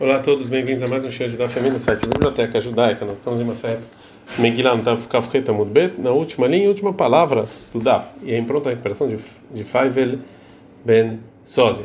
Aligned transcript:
Olá 0.00 0.18
a 0.18 0.20
todos, 0.20 0.48
bem-vindos 0.48 0.84
a 0.84 0.86
mais 0.86 1.04
um 1.04 1.10
show 1.10 1.28
de 1.28 1.36
da 1.36 1.48
família 1.48 1.72
no 1.72 1.80
site 1.80 2.06
Biblioteca 2.06 2.60
Judaica. 2.60 3.04
Nós 3.04 3.16
estamos 3.16 3.40
em 3.40 3.42
uma 3.42 3.56
série 3.56 3.80
Megillah 4.38 4.78
Tav 4.78 5.08
Kafreta 5.08 5.52
Mudbet, 5.52 6.00
na 6.00 6.12
última 6.12 6.46
linha, 6.46 6.68
última 6.68 6.92
palavra 6.92 7.46
do 7.74 7.80
Daf. 7.80 8.06
E 8.22 8.32
é 8.32 8.38
em 8.38 8.44
pronta 8.44 8.70
recuperação 8.70 9.08
de, 9.08 9.18
de 9.50 9.64
Faivel 9.64 10.20
Ben 10.84 11.18
Sozi. 11.42 11.84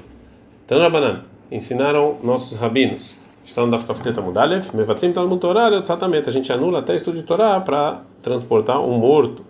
Então, 0.64 0.78
Rabanan, 0.80 1.24
ensinaram 1.52 2.18
nossos 2.24 2.56
rabinos. 2.60 3.18
Estão 3.44 3.66
no 3.66 3.72
Daf 3.72 3.86
Kafreta 3.86 4.22
Mudalef, 4.22 4.76
Mevatlim 4.76 5.12
Talmud 5.12 5.42
Torah, 5.42 5.76
exatamente. 5.76 6.30
A 6.30 6.32
gente 6.32 6.54
anula 6.54 6.82
até 6.82 6.96
estudo 6.96 7.18
de 7.18 7.24
Torá 7.24 7.60
para 7.62 8.02
transportar 8.22 8.80
um 8.80 8.96
morto 8.96 9.44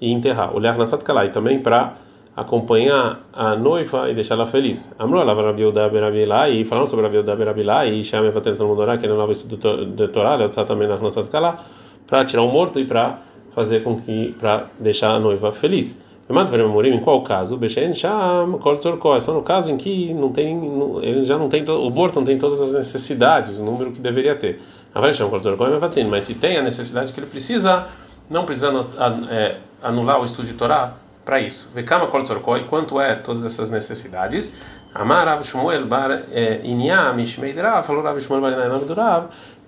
e 0.00 0.12
enterrar. 0.12 0.54
Olhar 0.54 0.78
na 0.78 0.86
Satkalá 0.86 1.26
e 1.26 1.30
também 1.30 1.58
para 1.58 1.94
acompanhar 2.36 3.20
a 3.32 3.54
noiva 3.54 4.10
e 4.10 4.14
deixá-la 4.14 4.46
feliz. 4.46 4.94
Amro 4.98 5.20
ela 5.20 5.34
Rabiuda 5.34 5.88
Berabilá 5.88 6.48
e 6.48 6.64
falando 6.64 6.86
sobre 6.88 7.06
Rabiuda 7.06 7.36
Berabilá 7.36 7.86
e 7.86 8.02
para 8.04 8.40
tentar 8.40 8.64
mudar 8.64 8.98
que 8.98 9.06
é 9.06 9.08
novo 9.08 9.30
estudo 9.30 9.86
de 9.86 10.08
Torá, 10.08 10.42
exatamente 10.42 10.88
na 10.88 10.98
nossa 10.98 11.22
cala, 11.24 11.58
para 12.06 12.24
tirar 12.24 12.42
um 12.42 12.50
morto 12.50 12.80
e 12.80 12.84
para 12.84 13.18
fazer 13.54 13.84
com 13.84 13.96
que 14.00 14.34
para 14.38 14.66
deixar 14.80 15.14
a 15.14 15.20
noiva 15.20 15.52
feliz. 15.52 16.02
Em 16.26 17.00
qual 17.00 17.22
caso? 17.22 17.56
Bechen 17.58 17.92
Sham 17.92 18.58
Kol 18.58 18.78
Tzorko, 18.78 19.14
é 19.14 19.20
só 19.20 19.34
no 19.34 19.42
caso 19.42 19.70
em 19.70 19.76
que 19.76 20.12
não 20.14 20.32
tem, 20.32 20.58
ele 21.02 21.22
já 21.22 21.36
não 21.36 21.50
tem, 21.50 21.62
o 21.68 21.90
morto 21.90 22.16
não 22.16 22.24
tem 22.24 22.38
todas 22.38 22.60
as 22.62 22.74
necessidades, 22.74 23.58
o 23.58 23.62
número 23.62 23.92
que 23.92 24.00
deveria 24.00 24.34
ter. 24.34 24.58
Mas 26.08 26.24
se 26.24 26.34
tem 26.34 26.56
a 26.56 26.62
necessidade 26.62 27.12
que 27.12 27.20
ele 27.20 27.26
precisa, 27.26 27.86
não 28.30 28.46
precisa 28.46 28.86
é, 29.30 29.56
anular 29.82 30.18
o 30.20 30.24
estudo 30.24 30.46
de 30.46 30.54
Torá, 30.54 30.94
para 31.24 31.40
isso. 31.40 31.70
Vekama 31.74 32.06
kol 32.06 32.22
tzorkoi, 32.22 32.64
quanto 32.64 33.00
é 33.00 33.14
todas 33.14 33.44
essas 33.44 33.70
necessidades? 33.70 34.56
Amar 34.94 35.26
Rav 35.26 35.42
Shmuel 35.42 35.86
bar 35.86 36.22
eh, 36.32 36.60
Inya 36.62 37.12
Mishmei 37.12 37.54
falou 37.82 38.02
Rav 38.02 38.20
Shmuel 38.20 38.40
bar 38.40 38.52
Inya 38.52 38.68
nome 38.68 38.84
do 38.84 38.94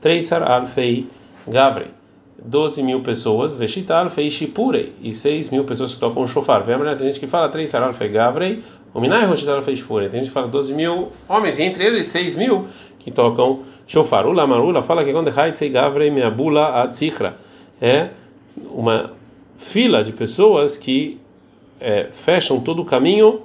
Treisar 0.01 0.43
Alfei 0.43 1.09
Gavrei. 1.49 1.91
12 2.39 2.83
mil 2.83 3.01
pessoas, 3.01 3.57
Veshita 3.57 3.97
Alfei 3.97 4.31
Shipurei, 4.31 4.93
e 5.03 5.13
6 5.13 5.51
mil 5.51 5.65
pessoas 5.65 5.95
que 5.95 6.01
tocam 6.01 6.23
o 6.23 6.27
shofar. 6.27 6.63
Vê 6.63 6.75
a 6.75 6.79
tem 6.95 7.07
gente 7.07 7.19
que 7.19 7.27
fala 7.27 7.49
3 7.49 7.75
Alfei 7.75 8.09
Gavrei, 8.09 8.63
o 8.93 9.01
Minai 9.01 9.25
Roshita 9.27 9.55
Alfei 9.55 9.75
Shipurei. 9.75 10.09
Tem 10.09 10.21
gente 10.21 10.29
que 10.29 10.35
fala 10.35 10.47
12 10.47 10.75
mil 10.75 11.11
homens, 11.29 11.59
e 11.59 11.63
entre 11.63 11.85
eles 11.85 12.07
6 12.09 12.37
mil 12.37 12.67
que 12.99 13.11
tocam 13.11 13.63
shofar. 13.87 14.27
Ula 14.27 14.47
Marula 14.47 14.83
fala 14.83 15.05
que 15.05 15.13
quando 15.13 15.29
Haitzei 15.29 15.71
Gavrei 15.71 16.11
Meabula 16.11 16.83
Atzikra 16.83 17.37
é 17.81 18.11
uma 18.71 19.13
fila 19.57 20.05
de 20.05 20.13
pessoas 20.13 20.77
que 20.77 21.19
é, 21.81 22.09
fecham 22.11 22.61
todo 22.61 22.83
o 22.83 22.85
caminho 22.85 23.43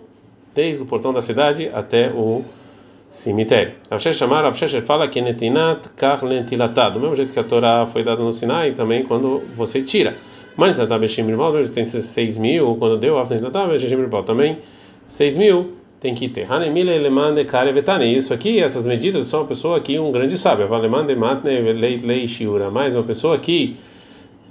desde 0.54 0.84
o 0.84 0.86
portão 0.86 1.14
da 1.14 1.22
cidade 1.22 1.70
até 1.74 2.12
o 2.12 2.44
cemitério. 3.10 3.74
Avshesh 3.90 4.18
chamar, 4.18 4.46
Avshesh 4.46 4.76
fala 4.84 5.08
que 5.08 5.22
netinat 5.22 5.90
kar 5.96 6.24
lentilatad, 6.24 6.94
do 6.94 7.00
mesmo 7.00 7.16
jeito 7.16 7.34
que 7.34 7.40
a 7.40 7.44
Torá 7.44 7.86
foi 7.86 8.04
dada 8.04 8.24
no 8.24 8.32
Sinai, 8.32 8.72
também 8.72 9.04
quando 9.04 9.42
você 9.56 9.82
tira. 9.82 10.16
Mas 10.56 10.78
tem 11.70 11.86
6 11.86 12.38
mil, 12.38 12.76
quando 12.76 12.98
deu 12.98 13.16
também 14.26 14.60
6 15.08 15.38
mil 15.38 15.74
tem 16.02 16.16
que 16.16 16.28
ter. 16.28 16.52
Hanemile 16.52 16.98
lemande 16.98 17.46
karevetane. 17.46 18.18
Isso 18.18 18.34
aqui, 18.34 18.60
essas 18.60 18.88
medidas, 18.88 19.28
são 19.28 19.42
uma 19.42 19.48
pessoa 19.48 19.78
aqui, 19.78 20.00
um 20.00 20.12
grande 20.12 20.36
sábio. 20.36 20.68
Valemande 20.68 21.16
matne 21.16 21.60
leit 21.74 22.04
lei 22.04 22.28
shiura. 22.28 22.72
Mais 22.72 22.96
uma 22.96 23.04
pessoa 23.04 23.36
aqui 23.36 23.78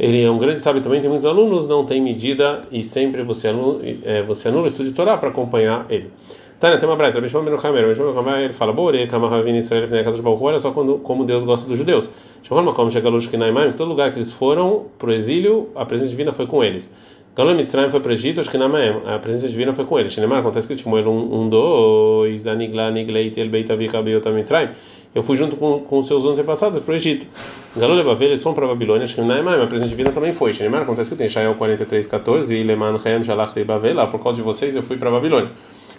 ele 0.01 0.23
é 0.23 0.31
um 0.31 0.39
grande 0.39 0.59
sábio 0.59 0.81
também, 0.81 0.99
tem 0.99 1.11
muitos 1.11 1.27
alunos, 1.27 1.69
não 1.69 1.85
tem 1.85 2.01
medida 2.01 2.63
e 2.73 2.83
sempre 2.83 3.23
você 3.23 3.49
anula, 3.49 3.83
é, 4.03 4.23
você 4.23 4.49
anula 4.49 4.65
o 4.65 4.67
estudo 4.67 4.89
de 4.89 4.95
Torá 4.95 5.19
para 5.19 5.29
acompanhar 5.29 5.85
ele. 5.91 6.11
Tânia, 6.59 6.79
tem 6.79 6.89
uma 6.89 6.97
breta, 6.97 7.19
o 7.19 7.23
Bishman 7.23 7.45
Ben 7.45 7.55
Hamer, 7.63 7.85
o 7.85 7.89
Bishman 7.89 8.25
Ben 8.25 8.45
ele 8.45 8.53
fala, 8.55 8.73
Bore, 8.73 9.07
Kamahavin 9.07 9.57
Israel, 9.57 9.87
Fnei 9.87 10.03
Baruch 10.03 10.43
olha 10.43 10.59
só 10.59 10.71
quando, 10.71 10.99
como 11.01 11.23
Deus 11.25 11.45
gosta 11.45 11.69
dos 11.69 11.77
judeus. 11.77 12.09
Chamou 12.43 12.63
uma 12.63 12.73
como 12.73 12.91
chega 12.91 13.11
Lush 13.11 13.27
Kinaimaim, 13.27 13.73
que 13.73 13.77
todo 13.77 13.89
lugar 13.89 14.11
que 14.11 14.17
eles 14.17 14.33
foram 14.33 14.87
para 14.99 15.11
o 15.11 15.13
exílio, 15.13 15.69
a 15.75 15.85
presença 15.85 16.11
divina 16.11 16.33
foi 16.33 16.47
com 16.47 16.65
eles. 16.65 16.91
Galom 17.37 17.55
Mitzrayim 17.55 17.89
foi 17.91 18.01
para 18.01 18.09
o 18.09 18.13
Egito, 18.13 18.43
Shkinamaim, 18.43 19.03
a 19.07 19.17
presença 19.21 19.49
divina 19.49 19.73
foi 19.73 19.85
com 19.85 19.97
eles. 19.97 20.13
Shinemar, 20.13 20.41
acontece 20.41 20.67
que 20.67 20.77
Shmuel 20.77 21.09
1, 21.09 21.49
2, 21.49 22.47
Anigla, 22.49 22.91
Nigleit, 22.91 23.39
El 23.39 23.49
Beit 23.49 23.71
Avika, 23.71 24.03
Beota 24.03 24.33
Mitzrayim. 24.33 24.71
Eu 25.15 25.23
fui 25.23 25.37
junto 25.37 25.55
com, 25.55 25.79
com 25.79 26.03
seus 26.03 26.27
antepassados 26.27 26.81
para 26.81 26.91
o 26.91 26.95
Egito. 26.97 27.29
Galole 27.77 28.03
Bavel, 28.03 28.29
eles 28.31 28.43
foram 28.43 28.57
para 28.57 28.65
a 28.65 28.69
Babilônia, 28.69 29.07
Shkinamaim, 29.07 29.63
a 29.63 29.67
presença 29.69 29.89
divina 29.89 30.11
também 30.11 30.33
foi. 30.33 30.53
Shinemar, 30.53 30.83
acontece 30.83 31.09
que 31.09 31.15
tem 31.15 31.29
Shael 31.29 31.55
43, 31.55 32.05
14, 32.05 32.57
e 32.57 32.65
Leman 32.65 32.97
Hem, 33.05 33.23
Shalach 33.23 33.63
Bavel, 33.63 34.09
por 34.09 34.21
causa 34.21 34.39
de 34.39 34.43
vocês 34.43 34.75
eu 34.75 34.83
fui 34.83 34.97
para 34.97 35.09
a 35.09 35.13
Babilônia. 35.13 35.53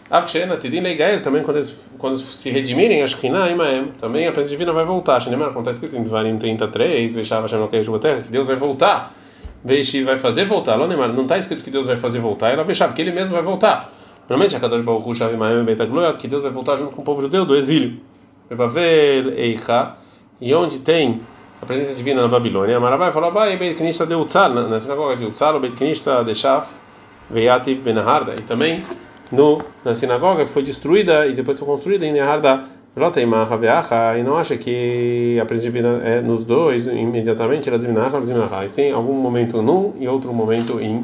Avkshena, 0.10 0.58
Tidin 0.58 0.82
Leigael, 0.82 1.22
também 1.22 1.44
quando 1.44 1.58
eles, 1.58 1.80
quando 1.98 2.18
se 2.18 2.50
redimirem, 2.50 3.04
a 3.04 3.08
Shkinamaim, 3.08 3.94
também 3.98 4.28
a 4.28 4.34
presença 4.34 4.52
divina 4.52 4.74
vai 4.74 4.84
voltar. 4.84 5.22
Shinemar, 5.22 5.52
acontece 5.52 5.80
que 5.80 5.88
tem 5.88 6.04
Dvarim 6.04 6.38
33, 6.38 7.16
Veshava 7.16 7.48
Shanokei 7.48 7.82
Jugoterra, 7.82 8.22
que 8.22 8.30
Deus 8.30 8.48
vai 8.48 8.58
voltar. 8.58 9.21
Veishi 9.64 10.04
vai 10.04 10.18
fazer 10.18 10.46
voltar. 10.46 10.76
Lonemar, 10.76 11.14
não 11.14 11.24
está 11.24 11.38
escrito 11.38 11.64
que 11.64 11.70
Deus 11.70 11.86
vai 11.86 11.98
fazer 11.98 12.20
voltar, 12.20 12.52
ela 12.52 12.66
fechava 12.66 12.94
que 12.94 13.02
ele 13.02 13.12
mesmo 13.12 13.34
vai 13.34 13.44
voltar. 13.44 13.92
Normalmente, 14.28 14.56
a 14.56 14.60
Kadosh 14.60 14.82
Baruch 14.82 15.08
Hu 15.08 15.14
Shavim 15.14 15.38
Beta 15.66 15.86
Gloyat, 15.86 16.18
que 16.18 16.28
Deus 16.28 16.44
vai 16.44 16.52
voltar 16.52 16.76
junto 16.76 16.96
com 16.96 17.02
o 17.02 17.06
povo 17.06 17.22
judeu 17.22 17.46
do 17.46 17.56
exílio. 17.56 18.00
Bebavel 18.50 19.34
Eicha, 19.36 19.96
e 20.40 20.54
onde 20.54 20.80
tem 20.80 21.22
a 21.62 21.66
presença 21.66 21.96
divina 21.96 22.22
na 22.22 22.28
Babilônia, 22.28 22.80
Marabai 22.80 23.12
falou: 23.12 23.30
Abai, 23.30 23.58
Beit 23.58 23.78
Knista 23.78 24.06
de 24.06 24.16
Utzal, 24.16 24.54
na 24.54 24.80
sinagoga 24.80 25.16
de 25.16 25.26
Utzal, 25.26 25.60
Beit 25.60 25.76
Knista 25.76 26.24
de 26.24 26.34
Shaf, 26.34 26.68
Veiativ 27.30 27.82
Benaharda, 27.82 28.34
e 28.34 28.42
também 28.44 28.84
no, 29.32 29.62
na 29.86 29.94
sinagoga 29.94 30.44
que 30.44 30.50
foi 30.50 30.64
destruída 30.64 31.28
e 31.28 31.34
depois 31.34 31.58
foi 31.58 31.68
construída 31.68 32.06
em 32.06 32.12
Neharda 32.12 32.64
e 32.94 34.24
não 34.24 34.36
acha 34.36 34.58
que 34.58 35.40
a 35.42 35.46
presença 35.46 35.78
é 36.04 36.20
nos 36.20 36.44
dois 36.44 36.88
imediatamente, 36.88 37.70
e 37.70 38.70
sim, 38.70 38.92
algum 38.92 39.14
momento 39.14 39.62
num 39.62 39.94
e 39.98 40.10
outro 40.10 40.34
momento 40.34 40.78
em 40.82 41.02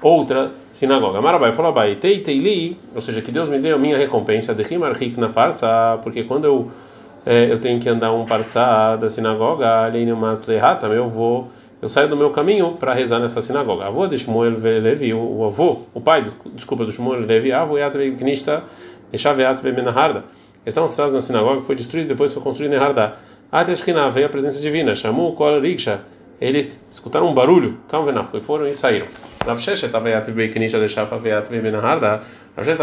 outra 0.00 0.52
sinagoga. 0.70 1.20
Marabai 1.20 1.50
falou 1.50 1.72
Abai, 1.72 1.96
Tei 1.96 2.20
Teili, 2.20 2.78
ou 2.94 3.00
seja, 3.00 3.20
que 3.20 3.32
Deus 3.32 3.48
me 3.48 3.58
deu 3.58 3.74
a 3.74 3.78
minha 3.78 3.98
recompensa 3.98 4.54
de 4.54 4.62
Rimarhik 4.62 5.18
na 5.18 5.28
parsa, 5.28 5.98
porque 6.04 6.22
quando 6.22 6.44
eu 6.44 6.70
é, 7.26 7.50
eu 7.50 7.58
tenho 7.58 7.80
que 7.80 7.88
andar 7.88 8.12
um 8.12 8.24
parsa 8.24 8.94
da 8.94 9.08
sinagoga, 9.08 9.90
também 10.80 10.98
eu 10.98 11.08
vou 11.08 11.48
eu 11.82 11.88
saio 11.88 12.08
do 12.08 12.16
meu 12.16 12.30
caminho 12.30 12.76
para 12.78 12.94
rezar 12.94 13.18
nessa 13.18 13.40
sinagoga. 13.40 13.86
Avô 13.86 14.06
de 14.06 14.16
Shmuel 14.16 14.56
Levi, 14.58 15.12
o 15.12 15.44
avô, 15.44 15.80
o 15.92 16.00
pai, 16.00 16.24
desculpa, 16.54 16.84
do 16.84 16.92
Shmuel 16.92 17.20
Levi, 17.20 17.52
avô 17.52 17.76
Yatve 17.76 18.12
Knista, 18.12 18.62
deixava 19.10 19.42
Yatve 19.42 19.72
Menaharda 19.72 20.22
estavam 20.68 20.88
citados 20.88 21.14
na 21.14 21.20
sinagoga, 21.20 21.62
foi 21.62 21.74
destruído 21.74 22.08
depois 22.08 22.32
foi 22.32 22.42
construído 22.42 22.74
em 22.74 22.78
Hardá. 22.78 23.16
Ateshkiná 23.50 24.08
veio 24.08 24.26
a 24.26 24.28
presença 24.28 24.60
divina, 24.60 24.94
chamou 24.94 25.34
Kol 25.34 25.60
Riksha. 25.60 26.00
Eles 26.40 26.86
escutaram 26.90 27.28
um 27.28 27.34
barulho, 27.34 27.78
e 28.36 28.40
foram 28.40 28.68
e 28.68 28.72
saíram. 28.72 29.06
Rabsheshe 29.44 29.86
estava 29.86 30.08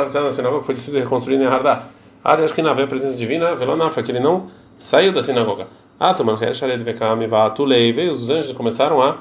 citado 0.08 0.26
na 0.26 0.32
sinagoga, 0.32 0.64
foi 0.64 0.76
destruído 0.76 1.00
e 1.00 1.04
reconstruído 1.04 1.44
em 1.44 1.48
Hardá. 1.48 1.88
Ateshkiná 2.24 2.74
veio 2.74 2.86
a 2.86 2.90
presença 2.90 3.16
divina, 3.16 3.56
Velonafa, 3.56 4.02
que 4.02 4.12
ele 4.12 4.20
não 4.20 4.48
saiu 4.78 5.14
da 5.14 5.22
sinagoga. 5.22 5.68
Atuman 6.00 6.36
Reshalet 6.36 6.84
Vekam 6.84 7.16
Vatulei, 7.28 7.94
veio 7.94 8.12
os 8.12 8.30
anjos 8.30 8.52
começaram 8.52 9.02
a 9.02 9.20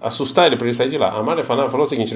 assustar 0.00 0.46
ele 0.46 0.56
para 0.56 0.66
ele 0.66 0.74
sair 0.74 0.88
de 0.88 0.98
lá. 0.98 1.10
Amar 1.10 1.42
falou, 1.44 1.68
falou 1.70 1.84
o 1.84 1.88
seguinte: 1.88 2.14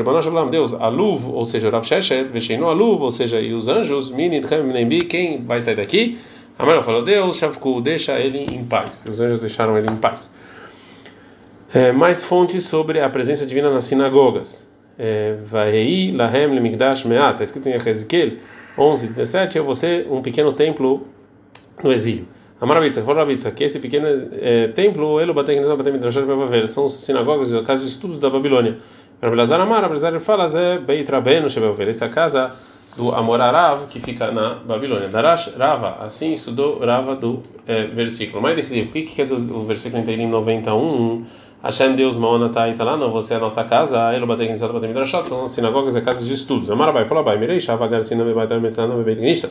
Deus, 0.51 0.75
a 0.75 0.89
luv, 0.89 1.29
ou 1.35 1.45
seja, 1.45 1.71
Rav 1.71 1.85
Sheshet, 1.85 2.25
Vesheinu 2.25 2.69
a 2.69 2.73
luv, 2.73 3.03
ou 3.03 3.11
seja, 3.11 3.41
e 3.41 3.53
os 3.53 3.69
anjos, 3.69 4.11
Minidchem 4.11 4.63
Nembi, 4.65 5.03
quem 5.03 5.43
vai 5.45 5.61
sair 5.61 5.77
daqui? 5.77 6.19
Amar 6.59 6.83
falou: 6.83 7.03
Deus, 7.03 7.37
Shavku, 7.37 7.81
deixa 7.81 8.19
ele 8.19 8.47
em 8.53 8.65
paz. 8.65 9.05
Os 9.09 9.21
anjos 9.21 9.41
deixaram 9.41 9.77
ele 9.77 9.91
em 9.91 9.97
paz. 9.97 10.31
É, 11.75 11.91
mais 11.91 12.23
fontes 12.23 12.65
sobre 12.65 13.01
a 13.01 13.09
presença 13.09 13.47
divina 13.47 13.71
nas 13.71 13.85
sinagogas. 13.85 14.71
É, 14.99 15.37
Vai 15.47 16.13
Lahem 16.15 16.49
Lemigdash 16.49 17.05
Meat, 17.05 17.33
está 17.33 17.45
escrito 17.45 17.69
em 17.69 17.75
Ezequiel 17.75 18.37
11, 18.77 19.09
17, 19.09 19.59
é 19.59 19.63
você 19.63 20.07
um 20.11 20.23
pequeno 20.23 20.53
templo 20.53 21.07
no 21.83 21.93
exílio. 21.93 22.27
Amarabitza, 22.63 23.03
Forabitza, 23.03 23.51
que 23.51 23.65
esse 23.65 23.81
pequeno 23.81 24.07
é, 24.41 24.69
templo, 24.69 25.21
ele 25.21 25.33
bateu 25.33 25.53
em 25.53 25.77
Batem 25.77 25.95
Midrashot 25.95 26.25
Bebavel, 26.25 26.69
são 26.69 26.89
sinagogas 26.89 27.53
e 27.53 27.61
casas 27.63 27.85
de 27.85 27.91
estudos 27.91 28.21
da 28.21 28.31
Babilônia. 28.31 28.79
Rabelazar 29.21 29.61
Amar, 29.61 29.83
Rabelazar 29.83 30.21
fala, 30.21 30.47
Zé 30.47 30.79
Beit 30.79 31.11
Rabenu 31.11 31.51
Shebebavel, 31.51 31.89
essa 31.89 32.05
é 32.05 32.09
a 32.09 32.11
casa 32.13 32.53
do 32.97 33.13
Amorarav, 33.13 33.89
que 33.91 33.99
fica 33.99 34.31
na 34.31 34.55
Babilônia. 34.55 35.09
Darash 35.09 35.57
Rava, 35.59 36.05
assim 36.05 36.35
estudou 36.35 36.79
Rava 36.79 37.17
do 37.17 37.43
é, 37.67 37.87
versículo. 37.87 38.41
Mas 38.41 38.65
o 38.65 38.71
que, 38.71 39.21
é 39.21 39.25
o 39.25 39.65
versículo 39.65 40.09
em 40.09 40.29
91? 40.29 41.25
Hashem 41.65 41.97
Deus 41.97 42.17
Maonatai 42.17 42.75
tá 42.75 42.85
lá, 42.85 42.97
não, 42.97 43.11
você 43.11 43.35
é 43.35 43.39
a 43.39 43.41
nossa 43.41 43.65
casa, 43.65 44.13
Elo 44.13 44.29
Batem 44.29 44.57
Batem 44.57 44.89
Midrashot, 44.89 45.29
são 45.29 45.49
sinagogas 45.49 45.97
e 45.97 46.01
casas 46.01 46.29
de 46.29 46.35
estudos. 46.35 46.71
Amarabai, 46.71 47.07
fala, 47.07 47.25
Bai, 47.25 47.39
Mirei, 47.39 47.59
Shava 47.59 47.89
Garcina 47.89 48.23
Bebatem 48.23 48.61
Mitzana 48.61 48.95
Bebeit 48.95 49.19
Gnista. 49.19 49.51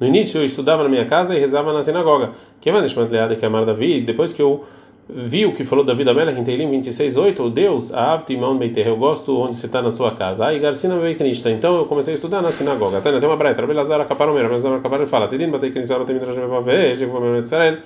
No 0.00 0.06
início 0.06 0.40
eu 0.40 0.44
estudava 0.44 0.82
na 0.82 0.88
minha 0.88 1.04
casa 1.04 1.36
e 1.36 1.38
rezava 1.38 1.72
na 1.72 1.82
sinagoga. 1.82 2.30
Que 2.60 2.70
é 2.70 3.64
Davi, 3.64 4.00
depois 4.00 4.32
que 4.32 4.42
eu 4.42 4.64
viu 5.08 5.52
que 5.52 5.64
falou 5.64 5.84
Davi 5.84 6.04
da 6.04 6.14
Melech 6.14 6.38
em 6.38 6.44
Teilim 6.44 6.70
26:8, 6.70 7.40
o 7.40 7.50
Deus, 7.50 7.92
a 7.92 8.14
Avtimon 8.14 8.56
Beiter, 8.56 8.86
eu 8.86 8.96
gosto 8.96 9.38
onde 9.38 9.56
você 9.56 9.66
está 9.66 9.82
na 9.82 9.90
sua 9.90 10.12
casa. 10.12 10.46
Aí 10.46 10.58
Garcina 10.58 10.96
Beiknista. 10.96 11.50
Então 11.50 11.76
eu 11.76 11.86
comecei 11.86 12.14
a 12.14 12.16
estudar 12.16 12.40
na 12.40 12.50
sinagoga. 12.50 13.00
Tem 13.00 13.12
uma 13.12 13.36
breita, 13.36 13.60
Rabelazar 13.60 14.00
Akaparomer, 14.00 14.42
Rabelazar 14.42 14.72
Akaparomer 14.74 15.06
fala, 15.06 15.28
Tedim 15.28 15.50
Batei 15.50 15.70
Knisar 15.70 15.98
Batei 15.98 16.14
Midrash 16.14 16.36
Bevaveh, 16.36 16.94
Jekvamem 16.94 17.40
Israel. 17.40 17.78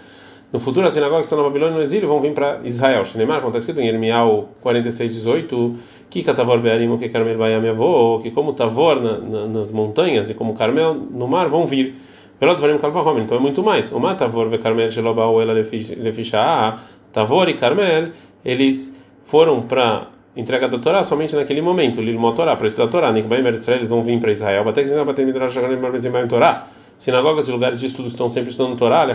No 0.53 0.61
futuro, 0.61 0.87
as 0.87 0.95
sinagogas 0.95 1.27
que 1.27 1.33
estão 1.33 1.39
na 1.39 1.45
Babilônia 1.45 1.77
no 1.77 1.83
exílio 1.83 2.09
vão 2.09 2.21
vir 2.21 2.33
para 2.33 2.61
Israel. 2.63 3.05
Shneimar, 3.05 3.39
como 3.41 3.49
está 3.49 3.59
escrito 3.59 3.81
em 3.81 3.89
Ermial 3.89 4.49
46:18, 4.63 5.75
que 6.09 6.23
Katavor 6.23 6.61
Bearim, 6.61 6.97
que 6.99 7.09
Carmel 7.09 7.37
Bayam 7.37 7.65
Yavô, 7.65 8.21
que 8.23 8.31
como 8.31 8.53
Tavor 8.53 9.01
na, 9.03 9.19
na, 9.19 9.47
nas 9.47 9.73
montanhas 9.73 10.31
e 10.31 10.35
como 10.35 10.55
Carmel 10.55 10.95
no 10.95 11.27
mar 11.27 11.49
vão 11.49 11.67
vir. 11.67 11.97
Pelot 12.39 12.61
Varim 12.61 12.79
Kalvahom, 12.79 13.19
então 13.19 13.39
é 13.39 13.41
muito 13.41 13.63
mais. 13.63 13.91
O 13.91 13.99
Matavor 13.99 14.49
ve 14.49 14.59
Carmel 14.59 14.91
Shelobau 14.91 15.41
ela 15.41 15.53
lefisha 15.53 16.77
Tavor 17.13 17.49
e 17.49 17.55
Carmel, 17.55 18.11
eles 18.45 19.03
foram 19.25 19.63
para 19.63 20.09
entrega 20.37 20.69
da 20.69 20.79
Torá 20.79 21.03
somente 21.03 21.35
naquele 21.35 21.63
momento, 21.63 22.01
Lilmot 22.01 22.37
Torá, 22.37 22.55
para 22.55 22.67
estudar 22.67 22.85
a 22.85 22.89
Torá, 22.89 23.13
Nikbaim 23.13 23.47
Israel, 23.57 23.79
eles 23.79 23.91
vão 23.91 24.03
vir 24.03 24.21
para 24.21 24.31
Israel, 24.31 24.65
Batek 24.65 24.87
Zina 24.87 25.03
Batem 25.03 25.25
Midrash 25.25 25.55
Shagarim 25.55 25.81
Barzimbaim 25.81 26.29
Torá. 26.29 26.67
Sinagogas 26.97 27.49
e 27.49 27.53
lugares 27.53 27.79
de 27.79 27.87
estudo 27.87 28.09
estão 28.09 28.29
sempre 28.29 28.51
estudando 28.51 28.77
Torá, 28.77 29.07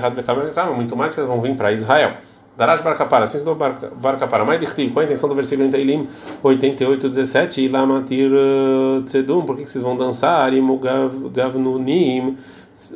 muito 0.75 0.95
mais 0.95 1.13
que 1.13 1.19
eles 1.19 1.29
vão 1.29 1.41
vir 1.41 1.55
para 1.55 1.71
Israel. 1.71 2.13
Darash 2.57 2.81
Barkapara, 2.81 3.23
assim 3.23 3.37
estudou 3.37 3.55
Barkapara, 3.55 4.45
mais 4.45 4.73
qual 4.73 5.01
a 5.01 5.03
intenção 5.05 5.27
do 5.29 5.33
versículo 5.33 5.67
em 5.67 5.71
Teilim 5.71 6.07
88, 6.43 7.07
17, 7.07 7.67
Lamatir 7.69 8.29
Tzedum, 9.05 9.41
por 9.43 9.55
que 9.55 9.65
vocês 9.65 9.83
vão 9.83 9.95
dançar? 9.95 10.51
Gavnunim, 11.33 12.37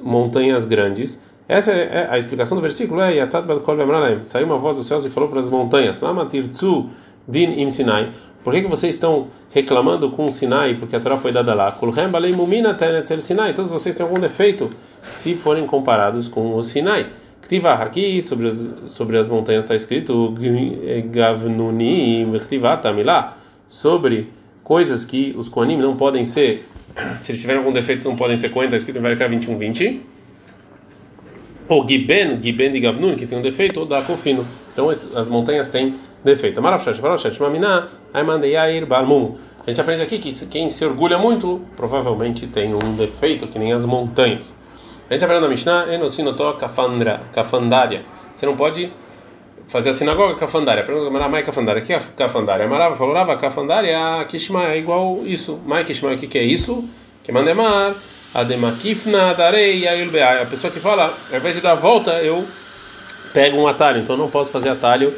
montanhas 0.04 0.66
grandes. 0.66 1.24
Essa 1.48 1.72
é 1.72 2.08
a 2.12 2.18
explicação 2.18 2.58
do 2.58 2.62
versículo. 2.62 3.02
É 3.02 3.26
Badkol 3.26 3.78
Vemralem. 3.78 4.26
Saiu 4.26 4.46
uma 4.46 4.58
voz 4.58 4.78
dos 4.78 4.88
céus 4.88 5.06
e 5.06 5.10
falou 5.10 5.30
para 5.30 5.40
as 5.40 5.48
montanhas: 5.48 6.02
Lamatir 6.02 6.50
Tzu 6.50 6.90
Din 7.28 7.60
Im 7.60 7.70
Sinai. 7.70 8.12
Por 8.44 8.54
que, 8.54 8.62
que 8.62 8.68
vocês 8.68 8.94
estão 8.94 9.28
reclamando 9.52 10.10
com 10.12 10.26
o 10.26 10.32
Sinai? 10.32 10.76
Porque 10.76 10.96
a 10.96 11.00
Torá 11.00 11.18
foi 11.18 11.32
dada 11.32 11.54
lá. 11.54 11.72
Kulhem 11.72 12.10
Balei 12.10 12.34
Sinai. 13.20 13.54
Todos 13.54 13.72
vocês 13.72 13.96
têm 13.96 14.06
algum 14.06 14.20
defeito 14.20 14.70
se 15.10 15.36
forem 15.36 15.66
comparados 15.66 16.28
com 16.28 16.56
o 16.56 16.64
Sinai. 16.64 17.08
Ktivah 17.42 17.74
aqui 17.74 18.22
sobre 18.22 18.48
as, 18.48 18.70
sobre 18.86 19.18
as 19.18 19.28
montanhas 19.30 19.66
está 19.66 19.76
escrito 19.76 20.34
Gavnuni 21.12 22.26
Ktivah 22.40 22.78
Tamilá 22.78 23.38
sobre 23.68 24.30
coisas 24.64 25.06
que 25.06 25.34
os 25.38 25.48
Koanim 25.48 25.78
não 25.78 25.96
podem 25.96 26.26
ser, 26.26 26.66
se 27.18 27.32
eles 27.32 27.42
tiverem 27.42 27.60
algum 27.60 27.72
defeito, 27.72 28.04
não 28.04 28.16
podem 28.16 28.36
ser 28.36 28.50
coen, 28.50 28.66
está 28.66 28.78
escrito 28.78 28.98
em 28.98 29.02
Vaikra 29.02 29.28
21, 29.28 29.58
20 29.58 30.02
ou 31.68 31.88
Giben, 31.88 32.40
Giben 32.42 32.72
de 32.72 32.80
Gavnun, 32.80 33.16
que 33.16 33.26
tem 33.26 33.38
um 33.38 33.42
defeito, 33.42 33.80
ou 33.80 33.86
da 33.86 34.02
Kofino. 34.02 34.46
Então 34.72 34.90
as 34.90 35.28
montanhas 35.30 35.70
têm 35.70 35.96
defeito. 36.26 36.60
Marafshash, 36.62 37.00
Marafshash, 37.00 37.40
Mamina, 37.40 37.88
Aimandeyair, 38.12 38.86
Balmum. 38.88 39.38
A 39.66 39.70
gente 39.70 39.80
aprende 39.80 40.02
aqui 40.02 40.18
que 40.18 40.32
quem 40.48 40.70
se 40.70 40.84
orgulha 40.84 41.20
muito 41.20 41.62
provavelmente 41.78 42.48
tem 42.48 42.74
um 42.74 42.96
defeito, 42.96 43.48
que 43.48 43.60
nem 43.60 43.72
as 43.72 43.86
montanhas. 43.86 44.58
A 45.08 45.14
gente 45.14 45.24
aprende 45.24 45.44
na 45.44 45.48
Mishnah, 45.48 45.94
Enosinotó 45.94 46.54
Kafandra, 46.54 47.22
Kafandária. 47.32 48.02
Você 48.34 48.46
não 48.46 48.56
pode 48.56 48.92
fazer 49.68 49.92
a 49.92 49.94
sinagoga 49.94 50.36
Kafandária. 50.36 50.84
Pergunta, 50.84 51.12
mas 51.12 51.30
Mai 51.30 51.44
Kafandária, 51.44 51.82
o 51.82 51.86
que 51.86 51.94
é 51.94 52.00
Kafandária? 52.18 52.68
Marava 52.68 52.96
falou, 52.96 53.14
Rava, 53.14 53.38
Kafandária, 53.38 54.26
Kishma 54.28 54.66
é 54.70 54.80
igual 54.80 55.22
isso. 55.26 55.62
Mai 55.64 55.84
Kishma, 55.84 56.12
o 56.12 56.18
que 56.18 56.38
é 56.38 56.44
isso? 56.44 56.84
Que 57.24 57.32
mandemar. 57.32 57.96
Ademakifna 58.34 59.34
darei 59.34 59.88
ayulbeai. 59.88 60.42
A 60.42 60.46
pessoa 60.46 60.74
que 60.74 60.80
fala, 60.80 61.14
ao 61.32 61.38
invés 61.38 61.56
de 61.56 61.62
dar 61.62 61.72
a 61.72 61.76
volta, 61.76 62.12
eu 62.22 62.44
pego 63.32 63.58
um 63.58 63.68
atalho. 63.68 64.02
Então 64.02 64.18
não 64.18 64.30
posso 64.30 64.52
fazer 64.52 64.70
atalho 64.70 65.14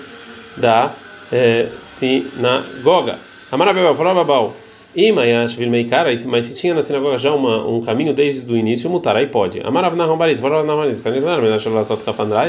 da 0.57 0.91
é, 1.31 1.67
sinagoga. 1.81 3.17
Amarabel, 3.51 3.95
falou 3.95 4.53
Imayash 4.95 5.53
vilmeikara, 5.53 6.09
mas 6.25 6.45
se 6.45 6.55
tinha 6.55 6.73
na 6.73 6.81
sinagoga 6.81 7.19
já 7.19 7.31
uma, 7.31 7.63
um 7.67 7.81
caminho 7.81 8.13
desde 8.15 8.51
o 8.51 8.57
início, 8.57 8.89
mutar, 8.89 9.15
aí 9.15 9.27
pode. 9.27 9.61
Amarav 9.63 9.95
nahambariz, 9.95 10.39
falav 10.39 10.65
nahambariz, 10.65 11.05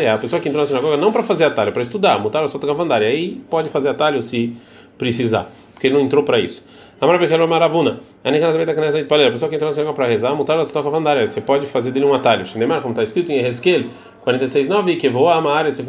é 0.00 0.10
a 0.10 0.16
pessoa 0.16 0.40
que 0.40 0.48
entrou 0.48 0.62
na 0.62 0.66
sinagoga 0.66 0.96
não 0.96 1.12
para 1.12 1.22
fazer 1.22 1.44
atalho, 1.44 1.72
para 1.72 1.82
estudar, 1.82 2.18
mutar 2.18 2.42
a 2.42 2.48
sota 2.48 2.66
kafandrai, 2.66 3.04
aí 3.04 3.40
pode 3.50 3.68
fazer 3.68 3.90
atalho 3.90 4.22
se 4.22 4.56
precisar, 4.96 5.50
porque 5.74 5.88
ele 5.88 5.96
não 5.96 6.00
entrou 6.00 6.24
para 6.24 6.40
isso. 6.40 6.64
Amar 7.00 7.16
Bechelo 7.16 7.46
Maravuna. 7.46 8.00
A 8.24 8.32
pessoa 9.30 9.48
que 9.48 9.54
entrou 9.54 9.68
na 9.68 9.72
sinagoga 9.72 9.94
para 9.94 10.06
rezar, 10.06 10.34
mutar 10.34 10.58
a 10.58 10.64
toca 10.64 10.90
vandária. 10.90 11.24
Você 11.24 11.40
pode 11.40 11.64
fazer 11.66 11.92
dele 11.92 12.04
um 12.04 12.12
atalho. 12.12 12.44
Shinemar, 12.44 12.80
como 12.80 12.90
está 12.90 13.04
escrito 13.04 13.30
em 13.30 13.38
Ezequiel 13.38 13.84
46:9, 14.26 14.96
que 14.96 15.08
voa 15.08 15.34
a 15.34 15.36
Amar, 15.36 15.70
se. 15.70 15.80
As 15.80 15.86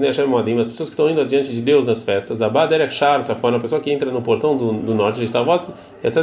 pessoas 0.70 0.76
que 0.78 0.84
estão 0.84 1.10
indo 1.10 1.20
adiante 1.22 1.52
de 1.52 1.62
Deus 1.62 1.88
nas 1.88 2.04
festas, 2.04 2.44
Abaderek 2.44 2.94
Shar, 2.94 3.26
Safona, 3.26 3.58
a 3.58 3.60
pessoa 3.60 3.82
que 3.82 3.92
entra 3.92 4.12
no 4.12 4.22
portão 4.22 4.56
do, 4.56 4.72
do 4.72 4.94
norte 4.94 5.18
de 5.18 5.26
Estavot, 5.26 5.72
etc. 6.04 6.18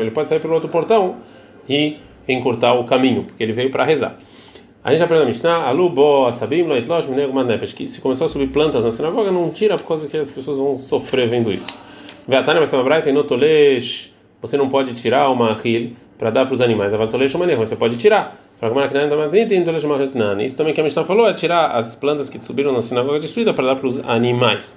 Ele 0.00 0.10
pode 0.10 0.30
sair 0.30 0.40
pelo 0.40 0.54
outro 0.54 0.70
portão 0.70 1.16
e 1.68 1.98
encurtar 2.26 2.72
o 2.72 2.84
caminho, 2.84 3.24
porque 3.24 3.42
ele 3.42 3.52
veio 3.52 3.70
para 3.70 3.84
rezar. 3.84 4.16
A 4.82 4.90
gente 4.92 5.02
aprende 5.02 5.24
na 5.24 5.28
Mishnah, 5.28 5.68
Alubo, 5.68 6.24
Asabim, 6.24 6.62
Loitlosh, 6.62 7.06
Minego, 7.06 7.34
Manefesh, 7.34 7.74
que 7.74 7.86
se 7.86 8.00
começou 8.00 8.24
a 8.24 8.28
subir 8.28 8.46
plantas 8.46 8.86
na 8.86 8.90
sinagoga, 8.90 9.30
não 9.30 9.50
tira 9.50 9.76
por 9.76 9.86
causa 9.86 10.08
que 10.08 10.16
as 10.16 10.30
pessoas 10.30 10.56
vão 10.56 10.74
sofrer 10.74 11.28
vendo 11.28 11.52
isso. 11.52 11.68
Veatana, 12.26 12.60
mas 12.60 12.70
tem 12.70 12.78
uma 12.78 12.84
braita, 12.84 13.10
Inotolesh, 13.10 14.14
você 14.40 14.56
não 14.56 14.68
pode 14.68 14.94
tirar 14.94 15.30
uma 15.30 15.52
ril 15.54 15.92
para 16.18 16.30
dar 16.30 16.46
para 16.46 16.54
os 16.54 16.60
animais. 16.60 16.92
você 16.92 17.76
pode 17.76 17.96
tirar. 17.96 18.36
Isso 20.44 20.56
também 20.56 20.74
que 20.74 20.80
a 20.80 20.84
Mishnah 20.84 21.04
falou 21.04 21.28
é 21.28 21.32
tirar 21.32 21.70
as 21.70 21.94
plantas 21.94 22.28
que 22.28 22.44
subiram 22.44 22.72
na 22.72 22.82
sinagoga 22.82 23.18
destruída 23.18 23.54
para 23.54 23.66
dar 23.66 23.76
para 23.76 23.86
os 23.86 23.98
animais. 24.06 24.76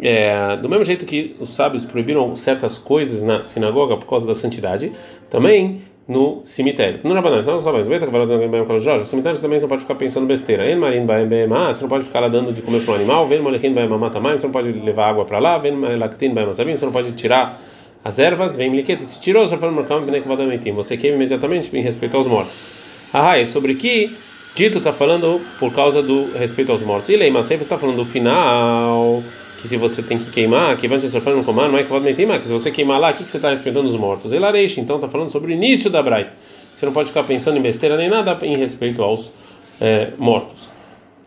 É, 0.00 0.56
do 0.56 0.68
mesmo 0.68 0.84
jeito 0.84 1.06
que 1.06 1.36
os 1.38 1.54
sábios 1.54 1.84
proibiram 1.84 2.34
certas 2.34 2.76
coisas 2.76 3.22
na 3.22 3.44
sinagoga 3.44 3.96
por 3.96 4.06
causa 4.06 4.26
da 4.26 4.34
santidade, 4.34 4.92
também 5.30 5.82
no 6.06 6.42
cemitério. 6.44 7.00
No 7.04 7.14
Rabanan, 7.14 7.42
são 7.42 7.56
os 7.56 7.64
rabães. 7.64 7.86
O 7.86 9.04
cemitério 9.04 9.40
também 9.40 9.60
não 9.60 9.68
pode 9.68 9.82
ficar 9.82 9.94
pensando 9.94 10.26
besteira. 10.26 10.64
Você 11.68 11.82
não 11.82 11.88
pode 11.88 12.04
ficar 12.04 12.20
lá 12.20 12.28
dando 12.28 12.52
de 12.52 12.62
comer 12.62 12.84
para 12.84 12.92
um 12.92 12.96
animal. 12.96 13.28
Você 13.28 14.46
não 14.46 14.52
pode 14.52 14.72
levar 14.72 15.08
água 15.08 15.24
para 15.24 15.38
lá. 15.38 15.58
Você 15.58 16.84
não 16.84 16.92
pode 16.92 17.12
tirar 17.12 17.60
as 18.04 18.18
ervas, 18.18 18.54
vem 18.54 18.70
miliqueta, 18.70 19.02
se 19.02 19.18
tirou, 19.18 19.46
você 19.46 20.96
queima 20.96 21.16
imediatamente 21.16 21.74
em 21.74 21.80
respeito 21.80 22.16
aos 22.16 22.26
mortos. 22.26 22.52
Ah, 23.12 23.38
é 23.38 23.44
sobre 23.46 23.74
que 23.74 24.14
dito 24.54 24.78
está 24.78 24.92
falando 24.92 25.40
por 25.58 25.72
causa 25.72 26.02
do 26.02 26.30
respeito 26.36 26.70
aos 26.70 26.82
mortos. 26.82 27.08
E 27.08 27.16
Leima 27.16 27.42
sempre 27.42 27.62
está 27.62 27.78
falando 27.78 27.96
do 27.96 28.04
final, 28.04 29.22
que 29.60 29.66
se 29.66 29.78
você 29.78 30.02
tem 30.02 30.18
que 30.18 30.30
queimar, 30.30 30.76
que 30.76 30.86
vai 30.86 31.00
ser 31.00 31.08
sofrendo 31.08 31.38
no 31.38 31.44
comando, 31.44 31.72
não 31.72 31.78
é 31.78 31.82
que 31.82 31.88
vai 31.88 32.38
que 32.38 32.46
se 32.46 32.52
você 32.52 32.70
queimar 32.70 33.00
lá, 33.00 33.10
o 33.10 33.14
que, 33.14 33.24
que 33.24 33.30
você 33.30 33.38
está 33.38 33.48
respeitando 33.48 33.88
os 33.88 33.96
mortos? 33.96 34.32
E 34.32 34.38
Lareixa, 34.38 34.80
então 34.80 34.96
está 34.96 35.08
falando 35.08 35.30
sobre 35.30 35.52
o 35.52 35.54
início 35.54 35.88
da 35.88 36.02
Braita. 36.02 36.32
Você 36.76 36.84
não 36.84 36.92
pode 36.92 37.08
ficar 37.08 37.24
pensando 37.24 37.56
em 37.56 37.62
besteira 37.62 37.96
nem 37.96 38.10
nada 38.10 38.36
em 38.42 38.56
respeito 38.56 39.02
aos 39.02 39.30
é, 39.80 40.10
mortos. 40.18 40.68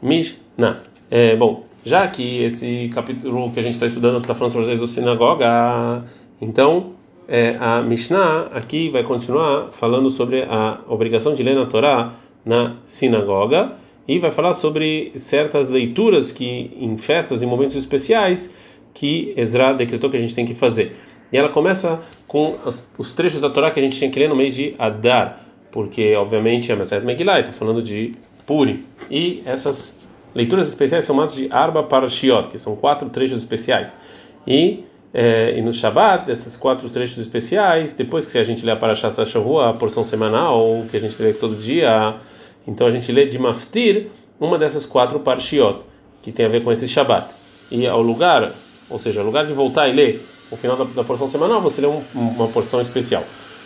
Mishnah. 0.02 0.84
É, 1.10 1.36
bom, 1.36 1.66
já 1.84 2.06
que 2.08 2.44
esse 2.44 2.90
capítulo 2.94 3.50
que 3.50 3.60
a 3.60 3.64
gente 3.64 3.74
está 3.74 3.86
estudando 3.86 4.18
está 4.18 4.36
falando 4.36 4.52
sobre 4.52 4.72
as 4.72 4.90
sinagoga, 4.92 6.04
então, 6.42 6.94
é, 7.28 7.58
a 7.60 7.82
Mishnah 7.82 8.50
aqui 8.54 8.90
vai 8.90 9.04
continuar 9.04 9.70
falando 9.72 10.10
sobre 10.10 10.44
a 10.44 10.80
obrigação 10.88 11.34
de 11.34 11.44
ler 11.44 11.56
na 11.56 11.66
Torá 11.66 12.14
na 12.46 12.76
sinagoga 12.86 13.74
e 14.08 14.20
vai 14.20 14.32
falar 14.32 14.54
sobre 14.54 15.12
certas 15.16 15.68
leituras 15.68 16.32
que 16.32 16.72
em 16.80 16.98
festas 16.98 17.42
e 17.42 17.46
momentos 17.46 17.76
especiais 17.76 18.56
que 18.94 19.34
Ezra 19.36 19.74
decretou 19.74 20.10
que 20.10 20.16
a 20.16 20.20
gente 20.20 20.34
tem 20.34 20.46
que 20.46 20.54
fazer. 20.54 20.96
E 21.32 21.38
ela 21.38 21.50
começa 21.50 22.02
com 22.26 22.56
os, 22.66 22.90
os 22.98 23.14
trechos 23.14 23.42
da 23.42 23.50
Torá 23.50 23.70
que 23.70 23.80
a 23.80 23.84
gente 23.84 23.98
tinha 23.98 24.10
que 24.10 24.18
ler 24.18 24.30
no 24.30 24.36
mês 24.36 24.56
de 24.56 24.74
Adar, 24.80 25.42
porque 25.72 26.16
obviamente 26.16 26.72
é 26.72 26.76
Maseret 26.76 27.06
Megillah, 27.06 27.42
está 27.42 27.52
falando 27.52 27.84
de 27.84 28.14
Puri. 28.46 28.86
E 29.12 29.44
essas 29.46 30.00
leituras 30.34 30.68
especiais 30.70 31.04
são 31.04 31.16
chamadas 31.16 31.36
de 31.36 31.52
Arba 31.52 31.84
Parashiot, 31.84 32.48
que 32.48 32.58
são 32.58 32.76
quatro 32.78 33.10
trechos 33.10 33.40
especiais. 33.40 33.98
E 34.48 34.86
é, 35.20 35.58
e 35.58 35.64
no 35.64 35.74
Shabat, 35.74 36.28
desses 36.28 36.56
quatro 36.56 36.88
trechos 36.92 37.18
especiais, 37.18 37.92
depois 37.92 38.32
que 38.32 38.38
a 38.38 38.44
gente 38.44 38.64
lê 38.64 38.72
a 38.72 38.76
Parashat 38.76 39.26
Shavua, 39.26 39.72
a 39.72 39.74
porção 39.74 40.04
semanal, 40.04 40.86
que 40.92 40.96
a 40.96 41.00
gente 41.00 41.20
lê 41.20 41.34
todo 41.34 41.56
dia, 41.56 42.14
então 42.68 42.86
a 42.86 42.92
gente 42.92 43.12
lê 43.12 43.26
de 43.26 43.40
Maftir 43.40 44.10
uma 44.40 44.60
dessas 44.60 44.86
quatro 44.86 45.20
Parshiot, 45.20 45.80
que 46.22 46.32
tem 46.32 46.46
a 46.46 46.50
ver 46.50 46.62
com 46.62 46.72
esse 46.72 46.88
Shabat. 46.88 47.34
E 47.72 47.88
ao 47.88 48.00
lugar, 48.00 48.52
ou 48.88 49.00
seja, 49.00 49.22
ao 49.22 49.26
lugar 49.26 49.48
de 49.48 49.54
voltar 49.54 49.88
e 49.88 49.94
ler 49.94 50.24
o 50.52 50.56
final 50.56 50.78
da, 50.78 50.84
da 50.84 51.04
porção 51.04 51.28
semanal, 51.28 51.62
você 51.62 51.82
lê 51.82 51.88
um, 51.88 52.04
uma 52.14 52.48
porção 52.50 52.80
especial. 52.80 53.24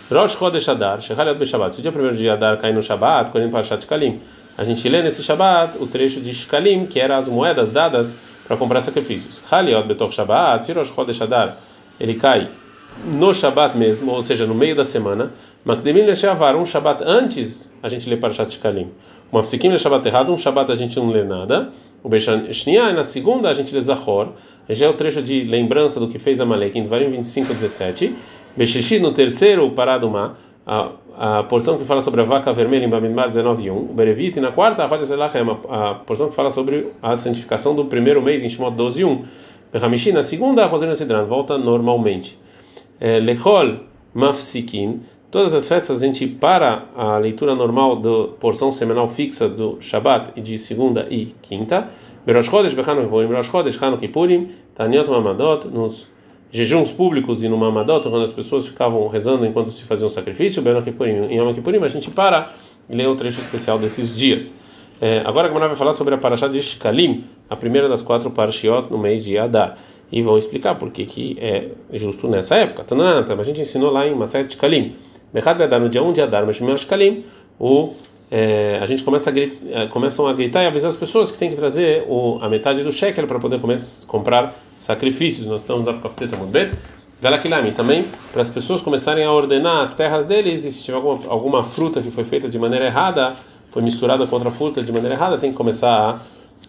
Rosh 0.10 0.38
Chodesh 0.38 0.70
Adar, 0.70 1.02
Shechaliot 1.02 1.38
Beshabat. 1.38 1.76
Se 1.76 1.80
o 1.80 1.82
dia 1.82 1.92
primeiro 1.92 2.16
de 2.16 2.30
Adar 2.30 2.58
cai 2.60 2.72
no 2.72 2.82
Shabat, 2.82 3.30
quando 3.30 3.50
Parashat 3.50 3.84
Shkalim, 3.84 4.22
a 4.58 4.64
gente 4.64 4.88
lê 4.88 5.04
nesse 5.04 5.22
Shabat 5.22 5.78
o 5.80 5.86
trecho 5.86 6.22
de 6.22 6.34
Shkalim, 6.34 6.86
que 6.86 6.98
eram 6.98 7.16
as 7.16 7.28
moedas 7.28 7.70
dadas 7.70 8.16
para 8.52 8.58
comprar 8.58 8.82
sacrifícios. 8.82 9.42
Haliot 9.50 9.88
betor 9.88 10.12
Shabbat, 10.12 10.66
se 10.66 10.74
Rosh 10.74 10.94
Chodesh 10.94 11.22
Adar 11.22 11.58
ele 11.98 12.16
cai 12.16 12.50
no 13.06 13.34
Shabat 13.34 13.78
mesmo, 13.78 14.12
ou 14.12 14.22
seja, 14.22 14.46
no 14.46 14.54
meio 14.54 14.76
da 14.76 14.84
semana, 14.84 15.32
Makdemim 15.64 16.02
Leshavar, 16.02 16.58
um 16.58 16.66
Shabat 16.66 17.02
antes 17.06 17.74
a 17.82 17.88
gente 17.88 18.10
lê 18.10 18.18
Parashat 18.18 18.52
Shkalim. 18.52 18.90
Mafsikim 19.32 19.70
le 19.70 19.80
Shabat 19.80 20.06
errado, 20.06 20.34
um 20.34 20.38
Shabat 20.38 20.70
a 20.70 20.76
gente 20.76 20.98
não 20.98 21.10
lê 21.10 21.24
nada. 21.24 21.70
O 22.04 22.10
Beshaniah, 22.10 22.92
na 22.92 23.06
segunda 23.06 23.50
a 23.50 23.54
gente 23.54 23.74
lê 23.74 23.80
Zahor, 23.80 24.34
já 24.68 24.88
é 24.88 24.90
o 24.90 24.94
trecho 24.96 25.22
de 25.22 25.46
lembrança 25.46 25.98
do 25.98 26.10
que 26.10 26.20
fez 26.20 26.42
Amalek 26.42 26.78
em 26.78 26.84
Dvarim 26.84 27.10
25 27.10 27.54
17. 27.54 28.14
Beshishi, 28.58 29.00
no 29.00 29.14
terceiro 29.14 29.70
Paradumá, 29.72 30.34
a, 30.66 30.92
a 31.18 31.44
porção 31.44 31.78
que 31.78 31.84
fala 31.84 32.02
sobre 32.02 32.22
a 32.22 32.24
vaca 32.24 32.52
vermelha 32.54 32.86
em 32.86 32.90
Bamidbar 32.90 33.28
19 33.28 33.70
1. 33.70 33.76
O 33.76 33.94
Berevit, 33.94 34.38
e 34.38 34.42
na 34.42 34.52
quarta, 34.52 34.84
a 34.84 34.88
Roja 34.88 35.06
Zelachem, 35.06 35.42
a 35.70 35.96
porção 35.96 36.30
que 36.30 36.36
fala 36.36 36.50
sobre 36.50 36.88
a 37.02 37.16
santificação 37.16 37.76
do 37.76 37.86
primeiro 37.86 38.22
mês 38.22 38.44
em 38.44 38.50
Shemot 38.50 38.76
12 38.76 39.04
1. 39.04 39.24
Behamishi, 39.72 40.12
na 40.12 40.22
segunda, 40.22 40.64
a 40.64 40.68
Rosana 40.68 40.94
Sidran, 40.94 41.24
volta 41.26 41.58
normalmente. 41.58 42.38
É, 43.00 43.20
Lechol 43.20 43.80
Mafsikin, 44.14 45.00
todas 45.32 45.56
as 45.56 45.68
festas 45.68 46.04
a 46.04 46.06
gente 46.06 46.28
para 46.28 46.86
a 46.96 47.18
leitura 47.18 47.56
normal 47.56 47.96
da 47.96 48.28
porção 48.38 48.72
semanal 48.72 49.08
fixa 49.08 49.48
do 49.48 49.78
Shabat 49.80 50.32
e 50.36 50.42
de 50.42 50.58
segunda 50.58 51.08
e 51.10 51.28
quinta. 51.42 51.88
Berosh 52.26 52.50
Chodesh, 52.50 52.74
Bechanu 52.74 53.04
Kippurim, 53.04 53.28
Berosh 53.28 53.50
Chodesh, 53.50 53.82
Hanu 53.82 53.98
Taniot 54.76 55.10
Mamadot, 55.10 55.68
nos 55.70 56.12
jejuns 56.52 56.92
públicos 56.92 57.44
e 57.44 57.50
no 57.50 57.58
Mamadot, 57.58 58.08
quando 58.10 58.24
as 58.24 58.32
pessoas 58.32 58.68
ficavam 58.68 59.08
rezando 59.08 59.46
enquanto 59.46 59.72
se 59.72 59.84
fazia 59.84 60.06
um 60.06 60.10
sacrifício, 60.10 60.62
Ben 60.62 60.80
Kippurim, 60.82 61.28
em 61.30 61.38
Yom 61.38 61.54
Kippurim, 61.54 61.82
a 61.84 61.88
gente 61.88 62.12
para 62.12 62.52
e 62.90 62.96
lê 62.96 63.08
o 63.08 63.16
trecho 63.16 63.40
especial 63.40 63.80
desses 63.80 64.16
dias. 64.16 64.52
É, 65.00 65.24
agora 65.26 65.48
a 65.48 65.50
Gemara 65.50 65.70
vai 65.70 65.78
falar 65.78 65.94
sobre 65.94 66.14
a 66.14 66.18
Parashá 66.18 66.48
de 66.48 66.62
Shkalim, 66.62 67.24
a 67.50 67.56
primeira 67.56 67.90
das 67.90 68.02
quatro 68.02 68.30
Parashiot 68.30 68.92
no 68.92 68.98
mês 68.98 69.24
de 69.26 69.38
Adar. 69.38 69.78
E 70.12 70.22
vão 70.22 70.38
explicar 70.38 70.76
por 70.76 70.92
que, 70.92 71.06
que 71.06 71.38
é 71.40 71.70
justo 71.94 72.28
nessa 72.28 72.56
época. 72.56 72.86
A 73.40 73.44
gente 73.44 73.62
ensinou 73.62 73.90
lá 73.90 74.06
em 74.06 74.14
Maset 74.14 74.54
Shkalim. 74.54 74.94
Bechad 75.34 75.60
Adar, 75.62 75.80
no 75.80 75.88
dia 75.88 76.04
1 76.04 76.12
de 76.12 76.22
Adar, 76.22 76.46
mas 76.46 76.58
primeiro 76.58 76.78
Shkalim, 76.78 77.24
o, 77.58 77.94
é, 78.34 78.80
a 78.82 78.86
gente 78.86 79.04
começa 79.04 79.30
a 79.30 79.34
gritar, 79.34 79.90
começam 79.90 80.26
a 80.26 80.32
gritar 80.32 80.64
e 80.64 80.66
avisar 80.66 80.88
as 80.88 80.96
pessoas 80.96 81.30
que 81.30 81.38
tem 81.38 81.50
que 81.50 81.56
trazer 81.58 82.06
o, 82.08 82.40
a 82.42 82.48
metade 82.48 82.82
do 82.82 82.92
shekel 82.92 83.28
para 83.28 83.38
poder 83.38 83.60
comer, 83.60 83.78
comprar 84.08 84.56
sacrifícios. 84.78 85.46
Nós 85.48 85.62
estamos 85.62 85.86
na 85.86 85.94
Fkaftet 85.94 86.34
Amudbet. 86.34 86.72
Galakilami, 87.22 87.72
também 87.72 88.06
para 88.32 88.42
as 88.42 88.50
pessoas 88.50 88.82
começarem 88.82 89.26
a 89.26 89.32
ordenar 89.32 89.82
as 89.82 89.94
terras 89.94 90.26
deles 90.26 90.64
e 90.64 90.72
se 90.72 90.82
tiver 90.82 90.96
alguma, 90.96 91.20
alguma 91.30 91.64
fruta 91.64 92.02
que 92.02 92.10
foi 92.10 92.24
feita 92.24 92.50
de 92.50 92.58
maneira 92.58 92.86
errada, 92.86 93.36
foi 93.70 93.82
misturada 93.84 94.26
com 94.26 94.36
outra 94.36 94.50
fruta 94.50 94.82
de 94.82 94.92
maneira 94.92 95.14
errada, 95.14 95.38
tem 95.38 95.52
que 95.52 95.58
começar 95.58 95.92
a, 95.94 96.20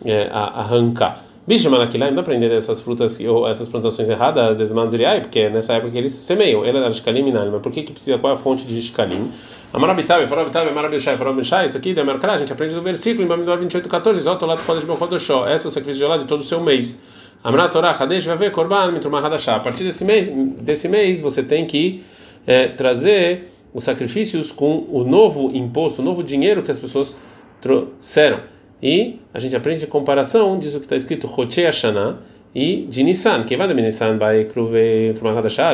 é, 0.04 0.28
a 0.31 0.61
arrancar. 0.61 1.25
Não 1.44 2.14
dá 2.14 2.22
para 2.22 2.37
entender 2.37 2.54
essas 2.54 2.80
frutas 2.80 3.18
ou 3.18 3.49
essas 3.49 3.68
plantações 3.68 4.08
erradas, 4.08 4.56
desmandriai, 4.56 5.22
porque 5.22 5.40
é 5.40 5.50
nessa 5.50 5.75
época 5.75 5.90
que 5.90 5.99
eles 5.99 6.12
semeiam. 6.12 6.64
Ele 6.64 6.78
era 6.78 6.90
Shkalim 6.92 7.32
mas 7.32 7.61
por 7.61 7.72
que 7.72 7.82
que 7.82 7.92
precisa? 7.92 8.16
Qual 8.16 8.32
é 8.32 8.37
a 8.37 8.38
fonte 8.38 8.64
de 8.64 8.80
Shkalim? 8.80 9.28
Amarabitabe, 9.72 10.26
Farabitabe, 10.26 10.70
Marabishai, 10.70 11.16
Farabishai, 11.16 11.66
isso 11.66 11.78
aqui 11.78 11.94
da 11.94 12.04
Merkara, 12.04 12.34
a 12.34 12.37
gente 12.37 12.52
aprende 12.52 12.75
no 12.75 12.82
versículo 12.82 13.25
em 13.25 13.26
Bamidor 13.26 13.58
28, 13.58 13.88
14, 13.88 14.20
Zotolat 14.20 14.62
Kodesh 14.64 14.84
Ben 14.84 14.96
Kodoshó, 14.96 15.49
esse 15.49 15.64
é 15.64 15.68
o 15.68 15.70
sacrifício 15.70 16.04
de 16.04 16.11
lá 16.11 16.18
de 16.18 16.26
todo 16.26 16.40
o 16.40 16.44
seu 16.44 16.61
mês. 16.61 17.02
Amra 17.42 17.68
Torah, 17.68 17.90
Hadesh, 17.90 18.26
vai 18.26 18.37
ver 18.37 18.52
Korban, 18.52 18.92
Mitrumah 18.92 19.20
Hadashah. 19.20 19.56
A 19.56 19.61
partir 19.61 19.82
desse 19.82 20.04
mês, 20.04 20.28
desse 20.61 20.88
mês 20.88 21.20
você 21.20 21.42
tem 21.42 21.66
que 21.66 22.04
é, 22.46 22.68
trazer 22.68 23.50
os 23.75 23.82
sacrifícios 23.82 24.52
com 24.52 24.87
o 24.90 25.04
novo 25.04 25.50
imposto, 25.52 26.02
o 26.02 26.04
novo 26.04 26.22
dinheiro 26.22 26.62
que 26.62 26.70
as 26.70 26.78
pessoas 26.78 27.16
trouxeram. 27.61 28.40
E 28.83 29.21
a 29.33 29.39
gente 29.39 29.55
aprende 29.55 29.85
a 29.85 29.89
comparação 29.89 30.59
disso 30.59 30.79
que 30.79 30.87
está 30.87 30.97
escrito 30.97 31.27
Roche 31.29 31.62
Hashanah 31.62 32.19
e 32.55 32.85
de 32.91 33.05
Nissan. 33.05 33.45
Quem 33.45 33.57
vai 33.57 33.69
da 33.69 33.75
Nissan 33.75 34.19
vai 34.19 34.45
cruver 34.45 35.15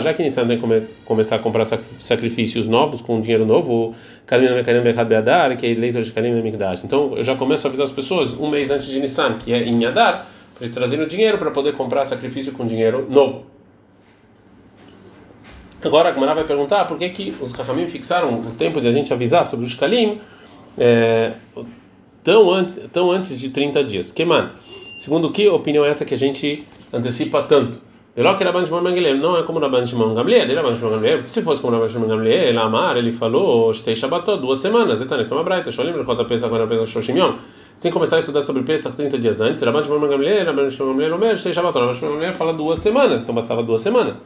já 0.01 0.13
que 0.13 0.23
Nissan 0.23 0.45
vai 0.47 0.61
começar 1.07 1.37
a 1.37 1.39
comprar 1.39 1.65
sacrifícios 1.65 2.69
novos 2.69 3.01
com 3.01 3.21
dinheiro 3.21 3.47
novo, 3.47 3.95
Kalim 4.27 4.47
que 5.59 5.67
é 5.67 5.71
eleitor 5.71 6.03
de 6.03 6.13
Kalim. 6.13 6.39
Então 6.85 7.17
eu 7.17 7.25
já 7.25 7.35
começo 7.35 7.67
a 7.67 7.69
avisar 7.69 7.85
as 7.85 7.93
pessoas 7.93 8.35
um 8.35 8.51
mês 8.51 8.71
antes 8.71 8.89
de 8.89 9.01
Nissan, 9.01 9.39
que 9.39 9.55
é 9.55 9.65
em 9.65 9.87
Adar, 9.87 10.27
para 10.55 10.65
eles 10.65 10.75
trazerem 10.75 11.05
o 11.05 11.09
dinheiro 11.09 11.39
para 11.39 11.51
poder 11.51 11.73
comprar 11.73 12.05
sacrifício 12.05 12.53
com 12.53 12.67
dinheiro 12.67 13.07
novo. 13.09 13.47
Agora 15.83 16.11
a 16.11 16.13
Gemara 16.13 16.35
vai 16.35 16.45
perguntar 16.45 16.85
por 16.87 16.99
que, 16.99 17.09
que 17.09 17.35
os 17.41 17.53
Rahamim 17.53 17.89
fixaram 17.89 18.41
o 18.41 18.51
tempo 18.51 18.81
de 18.81 18.89
a 18.89 18.93
gente 18.93 19.13
avisar 19.13 19.47
sobre 19.47 19.65
o 19.65 19.69
Shkalim 19.69 20.21
é, 20.77 21.33
tão, 22.29 22.51
antes, 22.51 22.79
tão 22.93 23.11
antes 23.11 23.41
de 23.41 23.49
30 23.49 23.83
dias. 23.85 24.13
Que, 24.13 24.23
mano, 24.23 24.51
segundo 24.99 25.33
que 25.33 25.49
opinião 25.49 25.83
é 25.83 25.89
essa 25.89 26.05
que 26.05 26.13
a 26.13 26.19
gente 26.19 26.63
antecipa 26.93 27.43
tanto? 27.43 27.81
Não 28.15 29.37
é 29.39 29.43
como 29.45 29.59
Rabban 29.59 29.87
Shimon 29.87 30.13
Gamliel, 30.13 30.55
Rabban 30.55 30.77
Shimon 30.77 30.91
Gamliel, 30.91 31.17
porque 31.19 31.31
se 31.31 31.41
fosse 31.41 31.63
como 31.63 31.73
Rabban 31.73 31.89
Shimon 31.89 32.07
Gamliel, 32.07 32.49
ele 32.49 32.59
amar, 32.59 32.99
ele 32.99 33.13
falou, 33.13 33.73
Shtei 33.73 33.97
Shabbatot, 33.97 34.43
duas 34.43 34.59
semanas, 34.59 35.01
Etanet, 35.01 35.33
uma 35.33 35.43
braita, 35.43 35.71
Sholim, 35.71 35.93
Rechota 35.93 36.27
Pesach, 36.27 36.53
agora 36.53 36.67
Pesach, 36.67 36.91
Shoshim 36.91 37.17
Yom. 37.17 37.33
Você 37.75 37.83
tem 37.83 37.91
que 37.91 37.95
começar 37.95 38.17
a 38.17 38.19
estudar 38.19 38.43
sobre 38.43 38.63
Pesach 38.63 38.95
30 38.95 39.19
dias 39.19 39.41
antes, 39.41 39.63
Rabban 39.63 39.83
Shimon 39.83 40.01
Gamliel, 40.01 40.45
Rabban 40.45 40.69
Shimon 40.69 40.89
Gamliel, 40.89 41.15
Omer, 41.15 41.39
Shtei 41.39 41.55
Shabbatot, 41.55 41.81
Rabban 41.81 41.95
Shimon 41.95 42.11
Gamliel 42.11 42.33
fala 42.33 42.53
duas 42.53 42.81
semanas, 42.81 43.23
então 43.23 43.35
bastava 43.35 43.63
duas 43.63 43.81
semanas. 43.81 44.21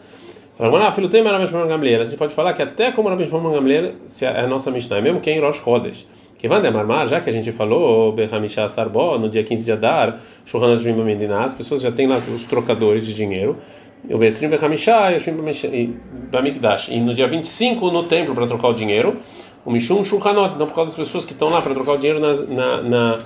Ah, 0.59 0.93
filho 0.93 1.09
tem 1.09 1.23
Rabbi 1.23 1.47
Shimon 1.47 1.67
Gamliel. 1.69 2.03
A 2.03 2.05
gente 2.05 2.17
pode 2.17 2.35
falar 2.35 2.53
que 2.53 2.63
até 2.63 2.91
como 2.91 3.09
Rabbi 3.09 3.25
Shimon 3.27 3.53
Gamliel, 3.53 3.93
é 4.23 4.41
a 4.41 4.47
nossa 4.47 4.71
Mishnah, 4.71 5.01
mesmo 5.01 5.21
que 5.21 5.31
é 5.31 5.37
em 5.37 5.41
Rosh 5.41 5.63
Chodesh. 5.63 6.07
Que 6.43 6.49
vai 6.49 6.61
demarmar, 6.61 7.07
já 7.07 7.21
que 7.21 7.31
a 7.31 7.33
gente 7.33 7.53
falou, 7.53 8.11
Berhamishah 8.11 8.67
Sarbó, 8.67 9.17
no 9.17 9.29
dia 9.29 9.45
15 9.45 9.65
de 9.65 9.71
Adar, 9.71 10.19
Shulchan 10.45 10.73
Ashvim 10.73 10.93
Bamidinah, 10.93 11.45
as 11.45 11.55
pessoas 11.55 11.81
já 11.81 11.93
têm 11.93 12.09
lá 12.09 12.17
os 12.17 12.45
trocadores 12.47 13.07
de 13.07 13.15
dinheiro. 13.15 13.59
O 14.11 14.19
Bestrim 14.19 14.49
Berhamishah 14.49 15.13
e 15.13 15.95
Bamigdash. 16.33 16.89
E 16.89 16.99
no 16.99 17.15
dia 17.15 17.29
25, 17.29 17.93
no 17.93 18.03
templo, 18.09 18.35
para 18.35 18.45
trocar 18.49 18.71
o 18.71 18.73
dinheiro, 18.73 19.19
o 19.65 19.71
Mishum 19.71 20.03
Shulchanot. 20.03 20.57
Então, 20.57 20.67
por 20.67 20.75
causa 20.75 20.91
das 20.91 20.99
pessoas 20.99 21.25
que 21.25 21.33
estão 21.33 21.49
lá 21.49 21.63
para 21.63 21.75
trocar 21.75 21.93
o 21.93 21.97
dinheiro 21.97 22.19
na, 22.19 22.35
na, 22.35 22.83
na 22.83 23.19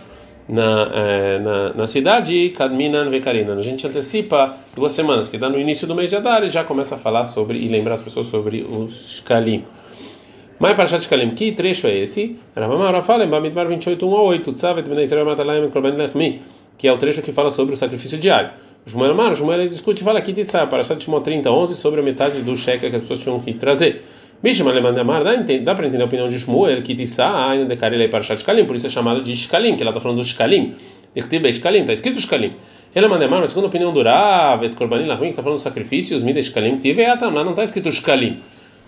na, 0.46 0.90
é, 0.94 1.38
na, 1.38 1.73
na, 1.73 1.87
cidade 1.87 2.50
Kadminan 2.50 3.08
Vekarina. 3.08 3.54
A 3.54 3.62
gente 3.62 3.85
antecipa 3.85 4.56
duas 4.76 4.92
semanas, 4.92 5.26
que 5.26 5.38
dá 5.38 5.49
no 5.49 5.58
início 5.58 5.88
do 5.88 5.94
mês 5.94 6.11
de 6.11 6.16
Adar 6.16 6.44
e 6.44 6.50
já 6.50 6.62
começa 6.62 6.94
a 6.94 6.99
falar 6.99 7.25
sobre 7.25 7.58
e 7.58 7.66
lembrar 7.66 7.94
as 7.94 8.02
pessoas 8.02 8.26
sobre 8.26 8.62
os 8.62 9.16
Shkalim. 9.16 9.64
Mas 10.59 10.75
para 10.75 10.87
Shat 10.87 11.03
Shkalim, 11.03 11.35
que 11.35 11.53
trecho 11.53 11.87
é 11.87 11.99
esse? 11.99 12.39
Ravamara 12.55 13.03
fala 13.03 13.25
em 13.25 13.29
Bamidbar 13.29 13.69
28, 13.69 14.09
1 14.09 14.17
a 14.17 14.23
8, 14.23 14.53
Tzavet 14.55 14.89
Ben 14.89 15.03
Israel 15.03 15.27
Matalayim 15.27 15.69
Korban 15.69 15.91
Lechmi, 15.91 16.41
que 16.79 16.89
é 16.89 16.93
o 16.93 16.97
trecho 16.97 17.21
que 17.21 17.31
fala 17.31 17.51
sobre 17.51 17.75
o 17.75 17.77
sacrifício 17.77 18.17
diário. 18.17 18.51
Shmuel 18.87 19.15
Mar, 19.15 19.35
Shmuel 19.35 19.69
discute 19.69 20.01
e 20.01 20.05
fala 20.05 20.19
aqui 20.19 20.33
de 20.33 20.43
para 20.71 20.83
Shat 20.83 21.03
Shmot 21.03 21.23
30, 21.23 21.51
11, 21.51 21.75
sobre 21.75 22.01
a 22.01 22.03
metade 22.03 22.41
do 22.41 22.57
shekel 22.57 22.89
que 22.89 22.97
as 22.97 23.03
pessoas 23.03 23.21
tinham 23.21 23.39
que 23.41 23.53
trazer. 23.53 24.03
Mishma 24.43 24.73
Lemandamar, 24.73 25.25
dá, 25.25 25.75
para 25.75 25.87
entender 25.89 26.03
a 26.03 26.07
opinião 26.07 26.29
de 26.29 26.39
Shmuel, 26.39 26.83
que 26.83 26.95
Tissá, 26.95 27.51
ainda 27.51 27.67
decarei 27.67 28.09
para 28.09 28.23
Shkalim, 28.23 28.65
por 28.65 28.77
isso 28.77 28.87
é 28.87 28.91
chamado 28.91 29.23
de 29.23 29.37
Shkalim, 29.37 29.77
que 29.77 29.83
ela 29.83 29.91
está 29.91 30.01
falando 30.01 30.19
do 30.19 30.25
Shkalim. 30.25 30.75
Irtibe 31.15 31.53
Shkalim, 31.53 31.81
está 31.81 31.93
escrito 31.93 32.19
Shkalim. 32.19 32.53
Ela 32.95 33.09
Mandamar, 33.09 33.41
mas 33.41 33.51
segundo 33.51 33.65
a 33.65 33.69
opinião 33.69 33.93
do 33.93 34.03
Rav, 34.03 34.65
Et 34.65 34.75
Korbanin 34.75 35.07
Lahum, 35.07 35.25
que 35.25 35.29
está 35.31 35.43
falando 35.43 35.57
dos 35.57 35.65
sacrifícios, 35.65 36.23
Mida 36.23 36.41
Shkalim, 36.41 36.77
Tive 36.77 37.05
Atam, 37.05 37.31
lá 37.35 37.45
não 37.45 37.51
está 37.51 37.63
escrito 37.63 37.91
Shkalim. 37.91 38.39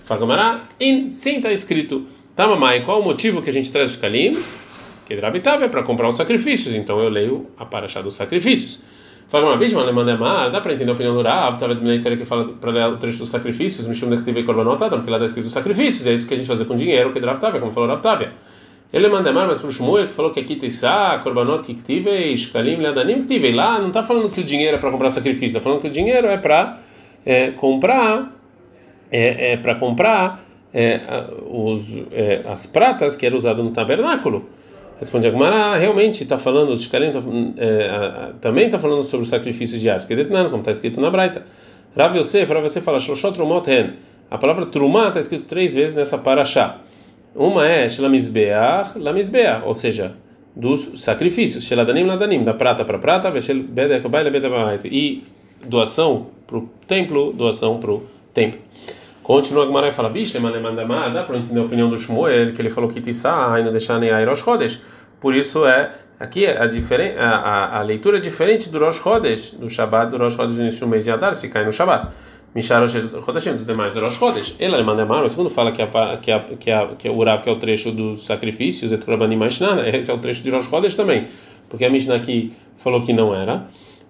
Fagamará, 0.09 0.62
in, 0.81 1.11
sim 1.11 1.37
está 1.37 1.53
escrito. 1.53 2.07
Tá, 2.35 2.47
mamãe, 2.47 2.83
qual 2.83 3.03
o 3.03 3.05
motivo 3.05 3.43
que 3.43 3.50
a 3.50 3.53
gente 3.53 3.71
traz 3.71 3.91
Shkalim? 3.91 4.43
Que 5.05 5.15
Drabitav 5.15 5.62
é 5.62 5.69
para 5.69 5.83
comprar 5.83 6.09
os 6.09 6.17
sacrifícios, 6.17 6.75
então 6.75 6.99
eu 6.99 7.11
leio 7.11 7.47
a 7.59 7.67
Parashá 7.67 8.00
dos 8.00 8.15
sacrifícios. 8.15 8.81
Fala 9.29 9.45
uma 9.45 9.59
vez, 9.59 9.71
dá 9.71 10.61
para 10.62 10.73
entender 10.73 10.91
a 10.91 10.95
opinião 10.95 11.15
do 11.15 11.21
Rav, 11.21 11.59
sabe 11.59 11.75
de 11.75 11.99
série 11.99 12.17
que 12.17 12.25
fala 12.25 12.49
para 12.55 12.71
ler 12.71 12.87
o 12.87 12.97
trecho 12.97 13.19
dos 13.19 13.29
sacrifícios, 13.29 13.87
Mishum 13.87 14.09
Dechtivei 14.09 14.45
Korbanot 14.45 14.79
porque 14.88 15.11
lá 15.11 15.19
está 15.19 15.27
escrito 15.27 15.50
sacrifícios, 15.50 16.07
é 16.07 16.15
isso 16.15 16.27
que 16.27 16.33
a 16.33 16.37
gente 16.38 16.47
faz 16.47 16.62
com 16.62 16.75
dinheiro, 16.75 17.12
que 17.12 17.19
Rav 17.19 17.38
Tavia, 17.38 17.61
como 17.61 17.71
falou 17.71 17.91
Rav 17.91 18.00
Tavia. 18.00 18.33
Ele 18.91 19.09
manda 19.09 19.31
mais, 19.31 19.47
mas 19.47 19.59
para 19.59 19.69
o 19.69 19.71
Shmuel, 19.73 20.07
que 20.07 20.15
falou 20.15 20.31
que 20.31 20.41
aqui 20.41 20.57
tem 20.57 20.71
Tissá, 20.71 21.21
Korbanot 21.23 21.62
Kiktivei, 21.65 22.35
Shkalim, 22.35 22.77
Leadanim, 22.77 23.21
Ktivei. 23.21 23.53
Lá 23.53 23.79
não 23.79 23.88
está 23.88 24.03
falando 24.03 24.31
que 24.31 24.41
o 24.41 24.45
dinheiro 24.45 24.77
é 24.77 24.81
para 24.81 24.91
comprar 24.91 25.11
sacrifício, 25.11 25.49
está 25.49 25.61
falando 25.61 25.83
que 25.83 25.88
o 25.88 25.91
dinheiro 25.91 26.27
é 26.27 26.38
para 26.38 26.79
é, 27.27 27.50
comprar, 27.50 28.38
é, 29.11 29.53
é 29.53 29.57
para 29.57 29.75
comprar 29.75 30.45
é, 30.73 31.00
os, 31.49 32.03
é, 32.12 32.43
as 32.47 32.67
pratas 32.67 33.17
que 33.17 33.27
era 33.27 33.37
usado 33.37 33.62
no 33.62 33.71
tabernáculo. 33.71 34.49
Responde 34.99 35.29
Agmará, 35.29 35.77
realmente 35.77 36.25
está 36.25 36.38
falando, 36.38 36.71
os 36.71 36.83
Shkalim 36.83 37.12
tá, 37.12 37.21
é, 37.57 38.33
também 38.41 38.67
está 38.67 38.79
falando 38.79 39.05
sobre 39.05 39.25
os 39.25 39.31
sacrifícios 39.31 39.81
diários, 39.81 40.05
que 40.05 40.25
como 40.25 40.59
está 40.59 40.73
escrito 40.73 41.00
na 41.00 41.09
Braita. 41.09 41.45
Rav 41.97 42.17
Yosef, 42.17 42.53
Rav 42.53 42.65
Yosef 42.65 42.85
fala. 42.85 42.99
A 44.31 44.37
palavra 44.37 44.67
Trumá 44.67 45.09
está 45.09 45.21
escrito 45.21 45.45
três 45.45 45.73
vezes 45.73 45.97
nessa 45.97 46.19
paraxá. 46.19 46.81
Uma 47.35 47.67
é 47.67 47.88
Shlamisbeach, 47.88 48.99
Lamisbeach, 48.99 49.65
ou 49.65 49.75
seja, 49.75 50.17
dos 50.55 51.00
sacrifícios, 51.00 51.65
Sheladanim, 51.65 52.05
Ladanim, 52.05 52.43
da 52.43 52.53
prata 52.53 52.85
para 52.85 52.99
prata, 52.99 53.33
e 54.85 55.23
doação 55.65 56.27
para 56.47 56.59
o 56.59 56.69
templo, 56.87 57.33
doação 57.33 57.79
para 57.79 57.93
o 57.93 58.03
templo. 58.35 58.61
Continua 59.28 59.85
a 59.85 59.88
e 59.88 59.92
fala, 59.92 60.08
bicho, 60.08 60.40
dá 60.40 61.23
para 61.23 61.37
entender 61.37 61.61
a 61.61 61.62
opinião 61.62 61.90
do 61.90 61.99
Shmuel, 61.99 62.50
que 62.54 62.62
ele 62.62 62.70
falou 62.70 62.88
que 62.88 62.99
Tissá, 62.99 63.52
ainda 63.52 63.70
deixar 63.70 63.99
nem 63.99 64.11
Rosh 64.25 64.38
Chodesh. 64.38 64.80
Por 65.20 65.35
isso 65.35 65.66
é, 65.66 65.92
aqui 66.18 66.47
a, 66.47 66.64
diferen, 66.64 67.14
a, 67.18 67.37
a, 67.37 67.78
a 67.78 67.82
leitura 67.82 68.16
é 68.16 68.20
diferente 68.20 68.70
do 68.70 68.78
Rosh 68.78 69.02
Chodesh, 69.02 69.50
do 69.50 69.68
Shabbat, 69.68 70.11
do 70.11 70.16
Rosh 70.16 70.32
Chodesh 70.35 70.54
no 70.54 70.62
início 70.62 70.80
do 70.80 70.87
mês 70.87 71.04
de 71.04 71.11
Adar, 71.11 71.37
se 71.37 71.50
cai 71.50 71.62
no 71.62 71.70
Shabbat. 71.70 72.08
Mishar 72.54 72.82
Rodashim, 73.20 73.52
dos 73.52 73.66
demais 73.66 73.94
Rosh 73.94 74.14
Chodesh. 74.14 74.56
Ele 74.58 74.82
manda 74.82 75.02
Amar, 75.02 75.23
o 75.23 75.28
segundo 75.28 75.50
fala 75.50 75.73
que, 75.73 75.82
a, 75.82 76.16
que, 76.16 76.32
a, 76.32 76.40
que, 76.40 76.70
a, 76.70 76.87
que 76.99 77.11
o 77.11 77.14
Urav, 77.14 77.42
que 77.42 77.50
é 77.50 77.52
o 77.52 77.56
trecho 77.56 77.92
dos 77.92 78.25
sacrifícios, 78.25 78.90
esse 78.90 80.11
é 80.11 80.14
o 80.14 80.18
trecho 80.18 80.42
de 80.42 80.49
Rosh 80.49 80.70
Chodesh 80.70 80.94
também, 80.94 81.28
porque 81.68 81.85
a 81.85 81.90
Mishnah 81.90 82.16
aqui 82.16 82.50
falou 82.78 83.02
que 83.02 83.12
não 83.12 83.35
era. 83.35 83.66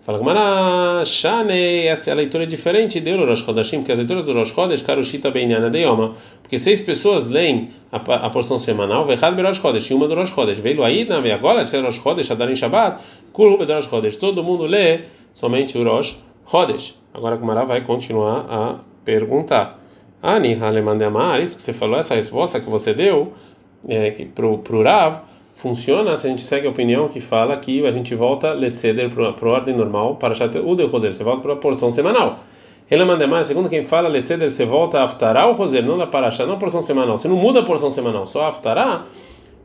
Fala 0.09 0.21
Gamara, 0.21 1.05
Shane, 1.05 1.87
essa 1.87 2.09
é 2.09 2.13
a 2.15 2.17
leitura 2.17 2.47
diferente 2.47 2.99
de 2.99 3.15
Rosh 3.15 3.41
Chodashim, 3.41 3.81
porque 3.81 3.93
as 3.93 3.99
leituras 3.99 4.25
do 4.25 4.33
Rosh 4.33 4.55
Chodesh, 4.55 4.81
Karushita 4.81 5.31
de 5.31 5.79
Yoma, 5.81 6.15
porque 6.41 6.59
seis 6.59 6.81
pessoas 6.81 7.29
leem 7.29 7.69
a, 7.93 7.97
a 7.99 8.31
porção 8.31 8.59
semanal, 8.59 9.05
Vechad 9.05 9.35
Berosh 9.37 9.59
Chodesh, 9.61 9.91
e 9.91 9.93
uma 9.93 10.09
do 10.09 10.15
Rosh 10.15 10.31
Chodesh. 10.31 10.61
Veio 10.61 10.83
aí, 10.83 11.05
na 11.05 11.19
agora, 11.19 11.63
se 11.63 11.77
é 11.77 11.81
Rosh 11.83 11.97
Chodesh, 12.03 12.31
Adarim 12.31 12.57
Shabbat, 12.57 13.03
Kuru 13.35 13.59
Berosh 13.59 13.85
Chodesh. 13.85 14.17
Todo 14.17 14.43
mundo 14.43 14.65
lê 14.65 15.01
somente 15.35 15.77
o 15.77 15.85
Rosh 15.85 16.25
Chodesh. 16.51 16.99
Agora 17.13 17.37
Gamara 17.37 17.67
vai 17.67 17.83
continuar 17.83 18.47
a 18.49 18.77
perguntar. 19.05 19.79
Ani 20.23 20.55
Halemandemar, 20.55 21.39
isso 21.39 21.55
que 21.55 21.63
você 21.63 21.75
falou, 21.75 21.99
essa 21.99 22.15
resposta 22.15 22.59
que 22.59 22.71
você 22.71 22.95
deu 22.95 23.35
é, 23.87 24.27
pro, 24.35 24.57
pro 24.57 24.83
Rav, 24.83 25.21
funciona 25.59 26.17
se 26.17 26.29
a 26.29 26.31
gente 26.31 26.43
segue 26.43 26.69
a 26.69 26.71
opinião 26.71 27.09
que 27.09 27.21
fala 27.21 27.57
que 27.57 27.85
a 27.85 27.91
gente 27.91 28.15
volta 28.15 28.53
leceder 28.53 29.11
para 29.11 29.49
a 29.49 29.53
ordem 29.53 29.75
normal 29.75 30.15
para 30.15 30.33
o 30.33 30.77
de 30.77 30.85
roser, 30.85 31.13
você 31.13 31.25
volta 31.25 31.43
para 31.43 31.53
a 31.55 31.57
porção 31.57 31.91
semanal. 31.91 32.39
Ele 32.89 33.05
manda 33.05 33.27
mais, 33.27 33.49
segundo 33.49 33.69
quem 33.69 33.85
fala 33.85 34.09
leceder, 34.09 34.49
você 34.49 34.65
volta 34.65 35.01
a 35.01 35.05
aftará 35.05 35.49
o 35.49 35.53
roser, 35.53 35.85
não 35.85 35.99
da 35.99 36.07
paraxá, 36.07 36.47
não 36.47 36.55
a 36.55 36.57
porção 36.57 36.81
semanal. 36.81 37.19
Você 37.19 37.27
não 37.27 37.35
muda 37.35 37.59
a 37.61 37.63
porção 37.65 37.91
semanal, 37.91 38.25
só 38.25 38.47
aftará, 38.47 39.05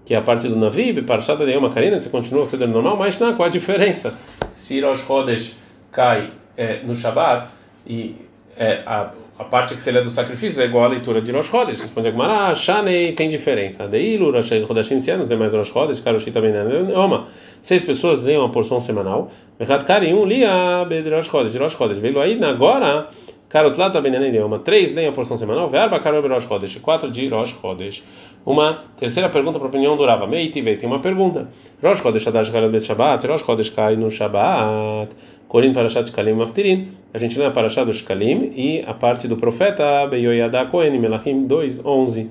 que 0.03 0.15
é 0.15 0.17
a 0.17 0.21
parte 0.21 0.47
do 0.47 0.55
navib, 0.55 1.03
paraxá 1.03 1.35
da 1.35 1.45
uma 1.57 1.69
carina, 1.69 1.99
você 1.99 2.09
continua 2.09 2.41
o 2.41 2.45
ceder 2.47 2.67
normal, 2.67 2.97
mas 2.97 3.19
não, 3.19 3.35
qual 3.35 3.45
a 3.47 3.51
diferença? 3.51 4.17
Se 4.55 4.81
Rosh 4.81 5.05
Chodesh 5.05 5.59
cai 5.91 6.31
é, 6.57 6.79
no 6.83 6.95
Shabat 6.95 7.47
e 7.85 8.15
é, 8.57 8.81
a 8.83 9.11
a 9.37 9.43
parte 9.43 9.73
que 9.75 9.81
você 9.81 9.91
lê 9.91 10.01
do 10.01 10.11
sacrifício 10.11 10.61
é 10.61 10.65
igual 10.65 10.85
à 10.85 10.87
leitura 10.87 11.21
de 11.21 11.31
Rosh 11.31 11.47
Chodesh. 11.47 11.81
Responde 11.81 12.07
a 12.07 12.11
Gemara, 12.11 12.47
ah, 12.49 12.55
Shanei 12.55 13.13
tem 13.13 13.27
diferença. 13.27 13.87
Deilu, 13.87 14.31
Chodeshim, 14.43 14.99
se 14.99 15.11
os 15.11 15.27
demais 15.27 15.53
Rosh 15.53 15.69
Chodesh, 15.69 15.99
Karoshi 16.01 16.31
também 16.31 16.53
não. 16.53 16.93
Oma, 16.93 17.27
seis 17.61 17.83
pessoas 17.83 18.21
leem 18.21 18.37
uma 18.37 18.49
porção 18.49 18.79
semanal. 18.79 19.31
Mechat 19.59 19.83
Kari, 19.85 20.13
um 20.13 20.25
lia 20.25 20.87
Rosh 21.15 21.27
Chodesh, 21.27 21.55
Rosh 21.55 21.73
Chodesh. 21.73 21.97
Veio 21.97 22.19
aí, 22.19 22.39
agora, 22.43 23.07
Karotlat 23.49 23.91
também 23.91 24.41
Oma, 24.41 24.59
três 24.59 24.93
leem 24.93 25.07
a 25.07 25.11
porção 25.11 25.35
semanal. 25.35 25.67
Verba 25.67 25.99
Karol 25.99 26.21
Rosh 26.27 26.47
Chodesh, 26.47 26.75
quatro 26.77 27.09
de 27.09 27.27
Rosh 27.27 27.55
Chodesh. 27.59 28.03
Uma 28.45 28.79
terceira 28.97 29.29
pergunta 29.29 29.57
para 29.57 29.67
a 29.67 29.69
opinião 29.69 29.95
do 29.95 30.05
Rava. 30.05 30.27
Meiti, 30.27 30.61
tem 30.61 30.87
uma 30.87 30.99
pergunta. 30.99 31.47
Rosh 31.81 31.99
Chodesh 31.99 32.27
Adash 32.27 32.49
Galad 32.49 32.71
Bet 32.71 32.85
Shabbat, 32.85 33.25
Rosh 33.25 33.43
Chodesh 33.43 33.69
cai 33.69 33.95
no 33.95 34.11
Shabbat. 34.11 35.15
Corim 35.53 35.71
Parashat 35.71 36.09
Shkalim 36.09 36.33
Maftirin. 36.33 36.87
A 37.13 37.19
gente 37.19 37.37
lê 37.37 37.45
a 37.45 37.51
Parashat 37.51 37.85
do 37.85 37.93
Shkalim 37.93 38.51
e 38.55 38.83
a 38.87 38.93
parte 38.95 39.27
do 39.27 39.37
profeta 39.37 40.07
Beyoyada 40.07 40.65
Kohen, 40.65 40.97
Melachim 40.99 41.47
2:11. 41.47 42.27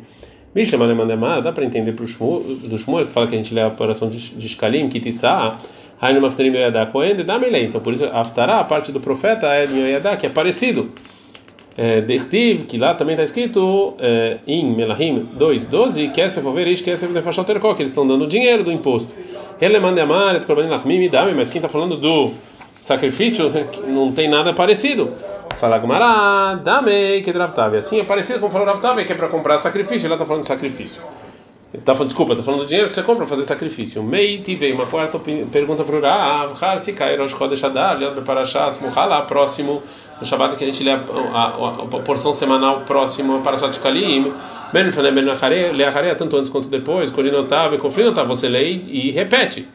Mishle 0.53 0.77
Malemandemar, 0.77 1.41
dá 1.41 1.53
para 1.53 1.65
entender 1.65 1.95
Shmuel, 2.05 2.43
do 2.65 2.77
Shmuel 2.77 3.07
que 3.07 3.13
fala 3.13 3.29
que 3.29 3.37
a 3.37 3.39
gente 3.39 3.55
lê 3.55 3.63
a 3.63 3.73
oração 3.79 4.09
de, 4.11 4.19
Shkalim, 4.49 4.89
Kitissá, 4.89 5.57
Hainu 6.01 6.21
Maftirin 6.21 6.51
Beyoyada 6.51 6.85
Kohen, 6.87 7.15
dá 7.25 7.39
melei. 7.39 7.67
Então 7.67 7.81
por 7.81 7.93
isso 7.93 8.07
Aftará, 8.07 8.59
a 8.59 8.65
parte 8.65 8.91
do 8.91 8.99
profeta 8.99 9.47
é 9.47 9.69
Beyoyada, 9.69 10.17
que 10.17 10.27
é 10.27 10.29
parecido. 10.29 10.91
É, 11.77 12.03
Dertiv, 12.03 12.65
que 12.67 12.77
lá 12.77 12.95
também 12.95 13.15
está 13.15 13.25
escrito 13.25 13.95
é, 13.99 14.39
em 14.47 14.75
Melahim 14.75 15.29
2:12, 15.39 16.11
que 16.11 16.21
essa 16.21 16.43
for 16.43 16.53
ver 16.53 16.67
isso, 16.67 16.85
que 16.85 16.91
essa 16.91 17.07
é 17.07 17.09
Nefashot 17.09 17.51
Erkó, 17.51 17.75
que 17.75 17.83
eles 17.83 17.91
estão 17.91 18.07
dando 18.07 18.27
dinheiro 18.27 18.63
do 18.63 18.71
imposto. 18.71 19.11
Ele 19.61 19.79
manda 19.79 20.03
amar, 20.03 20.37
et 20.37 20.45
korbanim 20.45 20.69
lachmim 20.69 21.09
dame, 21.09 21.35
mas 21.35 21.49
quem 21.49 21.59
está 21.59 21.69
falando 21.69 21.97
do 21.97 22.33
sacrifício 22.81 23.51
não 23.89 24.13
tem 24.13 24.29
nada 24.29 24.53
parecido. 24.53 25.13
Fala 25.57 25.79
Gumara, 25.79 26.57
dame 26.57 27.21
que 27.23 27.33
draftave. 27.33 27.77
Assim 27.79 28.01
é 28.01 28.05
parecido 28.05 28.41
com 28.41 28.51
falou 28.51 28.67
draftave, 28.67 29.05
que 29.05 29.13
é 29.13 29.15
para 29.15 29.29
comprar 29.29 29.57
sacrifício. 29.59 30.07
Ele 30.07 30.15
está 30.15 30.27
falando 30.27 30.43
sacrifício. 30.43 31.03
Tá 31.85 31.95
falando, 31.95 32.09
desculpa, 32.09 32.33
está 32.35 32.45
falando 32.45 32.61
do 32.61 32.67
dinheiro 32.67 32.87
que 32.87 32.93
você 32.93 33.03
compra 33.03 33.25
para 33.25 33.35
fazer 33.35 33.45
sacrifício. 33.45 34.03
Meiti 34.03 34.55
veio 34.55 34.75
uma 34.75 34.85
quarta 34.85 35.19
pergunta 35.19 35.83
para 35.83 35.97
o 35.97 36.55
Rav, 36.55 36.79
se 36.79 36.93
cai 36.93 37.17
Rosh 37.17 37.31
Chodesh 37.31 37.65
Adar, 37.65 37.99
para 38.27 39.07
lá 39.07 39.23
próximo 39.23 39.83
no 40.21 40.27
Shabbat 40.27 40.57
que 40.57 40.65
a 40.65 40.67
gente 40.67 40.85
lê 40.85 40.91
a, 40.91 40.97
a, 40.97 41.45
a, 41.45 41.69
a 41.97 42.01
porção 42.01 42.35
semanal 42.35 42.83
próximo 42.83 43.41
para 43.41 43.57
Shat 43.57 43.81
Kalim. 43.81 44.33
Ben 44.71 44.93
Fanem 44.93 45.15
Ben 45.15 45.25
Leachare, 45.25 46.15
tanto 46.15 46.37
antes 46.37 46.51
quanto 46.53 46.69
depois, 46.69 47.11
Korinotave, 47.11 47.79
Kofrinotave, 47.79 48.29
você 48.29 48.49
lê 48.49 48.73
e 48.73 49.11
repete. 49.11 49.67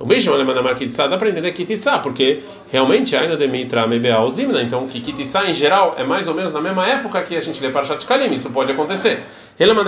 O 0.00 0.06
mesmo 0.06 0.32
alemã 0.32 0.74
kitissá 0.74 1.06
dá 1.06 1.18
para 1.18 1.28
entender 1.28 1.52
kitissá, 1.52 1.98
porque 1.98 2.42
realmente 2.72 3.14
ainda 3.14 3.36
de 3.36 3.46
mitra 3.46 3.86
mebea 3.86 4.16
zimna, 4.30 4.62
então 4.62 4.86
que 4.88 4.98
kitissá 4.98 5.44
em 5.44 5.52
geral 5.52 5.94
é 5.98 6.04
mais 6.04 6.26
ou 6.26 6.32
menos 6.32 6.54
na 6.54 6.60
mesma 6.62 6.86
época 6.86 7.20
que 7.20 7.36
a 7.36 7.40
gente 7.40 7.62
lê 7.62 7.68
para 7.68 7.84
Kalim, 8.06 8.32
isso 8.32 8.48
pode 8.48 8.72
acontecer. 8.72 9.22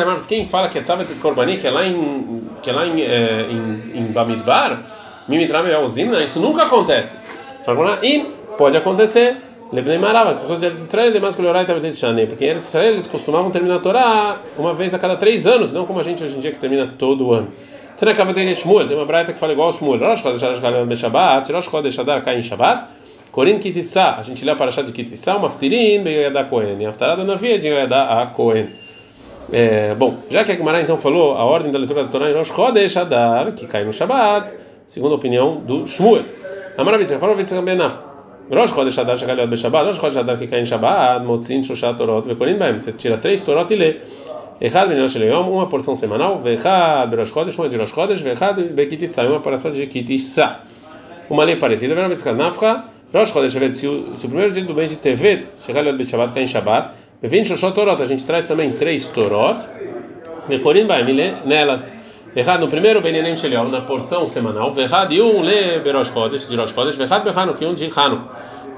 Mais 0.04 0.26
quem 0.26 0.46
fala 0.46 0.68
que 0.68 0.78
é 0.78 0.82
Tzavet 0.82 1.14
Korbani, 1.14 1.56
que 1.56 1.66
é 1.66 1.70
lá 1.70 1.86
em 1.86 2.44
que 2.62 2.68
é 2.68 2.72
lá 2.74 2.86
em, 2.86 3.00
é, 3.00 3.46
em, 3.50 4.00
em 4.00 4.06
Bamidbar, 4.12 4.82
mimitra 5.26 5.62
mebea 5.62 5.88
zimna, 5.88 6.22
isso 6.22 6.40
nunca 6.40 6.64
acontece. 6.64 7.18
Fala, 7.64 7.98
pode 8.58 8.76
acontecer. 8.76 9.38
Lebnei 9.72 9.96
Marav, 9.96 10.28
as 10.28 10.40
pessoas 10.40 10.60
de 10.60 10.66
Israel, 10.66 11.10
demais 11.10 11.34
que 11.34 11.40
Leorai 11.40 11.64
Tabetet 11.64 11.96
Shanei, 11.96 12.26
porque 12.26 12.44
em 12.44 12.58
Israel 12.58 12.92
eles 12.92 13.06
costumavam 13.06 13.50
terminar 13.50 13.76
a 13.76 13.78
Torá 13.78 14.36
uma 14.58 14.74
vez 14.74 14.92
a 14.92 14.98
cada 14.98 15.16
três 15.16 15.46
anos, 15.46 15.72
não 15.72 15.86
como 15.86 15.98
a 15.98 16.02
gente 16.02 16.22
hoje 16.22 16.36
em 16.36 16.40
dia 16.40 16.52
que 16.52 16.58
termina 16.58 16.92
todo 16.98 17.32
ano. 17.32 17.50
Tem 18.02 18.52
Shmuel, 18.52 18.88
tem 18.88 18.96
uma 18.96 19.06
braita 19.06 19.32
que 19.32 19.38
fala 19.38 19.52
igual 19.52 19.68
ao 19.68 19.72
Shmuel. 19.72 20.00
Rosh 20.00 20.22
Chodesh 20.22 20.42
Adar 20.42 20.96
Shabbat, 20.96 21.52
Rosh 21.52 21.66
Chodesh 21.66 21.98
Adar 22.00 22.28
em 22.36 22.42
Shabbat. 22.42 22.88
Corin 23.30 23.60
Kitissá, 23.60 24.16
a 24.18 24.22
gente 24.24 24.44
lê 24.44 24.50
a 24.50 24.56
parashat 24.56 24.84
de 24.84 24.92
Kitissá, 24.92 25.36
uma 25.36 25.48
Ftirin, 25.48 26.02
Beyoyada 26.02 26.42
Kohen. 26.42 26.76
E 26.80 26.84
a 26.84 26.92
Ftarada 26.92 27.22
Navia 27.22 27.60
de 27.60 27.68
Yoyada 27.68 28.02
a 28.02 28.26
Kohen. 28.26 28.66
É, 29.52 29.94
bom, 29.94 30.16
já 30.28 30.42
que 30.42 30.50
a 30.50 30.56
Gemara 30.56 30.80
então 30.80 30.98
falou 30.98 31.36
a 31.36 31.44
ordem 31.44 31.70
da 31.70 31.78
leitura 31.78 32.02
da 32.02 32.10
Torá 32.10 32.28
em 32.28 32.34
Rosh 32.34 32.48
Chodesh 32.48 32.96
Adar, 32.96 33.52
que 33.52 33.68
cai 33.68 33.84
no 33.84 33.92
Shabbat, 33.92 34.52
segundo 34.88 35.12
a 35.12 35.14
opinião 35.14 35.58
do 35.58 35.86
Shmuel. 35.86 36.24
Amara 36.76 36.98
Bitzah, 36.98 37.20
falou 37.20 37.36
Bitzah 37.36 37.62
Benaf. 37.62 37.96
Rosh 38.50 38.72
Chodesh 38.72 38.98
Adar 38.98 39.16
Shagaliot 39.16 39.48
be 39.48 39.56
Shabbat, 39.56 39.86
Rosh 39.86 40.00
Chodesh 40.00 40.16
Adar 40.18 40.36
que 40.36 40.48
cai 40.48 40.60
em 40.60 40.64
Shabbat, 40.64 41.24
Motzin 41.24 41.62
Shoshat 41.62 41.96
Torot, 41.96 42.26
Vekorin 42.26 42.58
Baem. 42.58 42.80
Você 42.80 42.90
tira 42.90 43.16
três 43.16 43.42
Torot 43.42 43.72
e 43.72 43.76
lê. 43.76 43.96
Echad 44.60 44.88
ben 44.88 45.00
Rosh 45.00 45.16
Leom, 45.16 45.50
uma 45.50 45.68
porção 45.68 45.96
semanal, 45.96 46.38
Vechad 46.38 47.08
ben 47.10 47.18
Rosh 47.18 47.32
Chodesh, 47.32 47.58
uma 47.58 47.68
de 47.68 47.76
Rosh 47.76 47.90
Chodesh, 47.90 48.20
Vechad 48.20 48.62
ben 48.62 48.88
Kitissá, 48.88 49.22
uma 49.24 49.40
porção 49.40 49.72
de 49.72 49.86
Kitissá. 49.86 50.60
Uma 51.28 51.44
lei 51.44 51.56
parecida, 51.56 51.94
Verão 51.94 52.08
Betzkat 52.08 52.36
Nafcha, 52.36 52.84
Rosh 53.12 53.30
Chodesh, 53.30 53.76
se 53.76 53.86
o 53.86 54.28
primeiro 54.28 54.52
dia 54.52 54.64
do 54.64 54.74
mês 54.74 54.90
de 54.90 54.96
Tevet, 54.96 55.48
chegar 55.64 55.86
ali 55.86 56.04
Shabbat, 56.04 56.32
cai 56.32 56.42
em 56.42 56.46
Shabbat, 56.46 56.90
Vevin 57.20 57.44
Shoshot 57.44 57.72
Torot, 57.72 58.00
a 58.02 58.04
gente 58.04 58.24
traz 58.24 58.44
também 58.44 58.70
três 58.72 59.08
Torot, 59.08 59.58
Vekorin 60.48 60.86
Baem, 60.86 61.34
nelas, 61.44 61.92
Vechad 62.34 62.60
no 62.60 62.68
primeiro 62.68 63.00
Benenem 63.00 63.36
Sheliom, 63.36 63.68
na 63.68 63.82
porção 63.82 64.26
semanal, 64.26 64.72
Vechad 64.72 65.12
e 65.12 65.20
um 65.20 65.42
le 65.42 65.80
Berosh 65.80 66.12
Chodesh, 66.12 66.48
de 66.48 66.56
Rosh 66.56 66.72
Chodesh, 66.72 66.96
Vechad 66.96 67.24
ben 67.24 67.32
Hanuk, 67.36 67.62
e 67.62 67.66
um 67.66 67.74
de 67.74 67.90
Hanuk. 67.94 68.24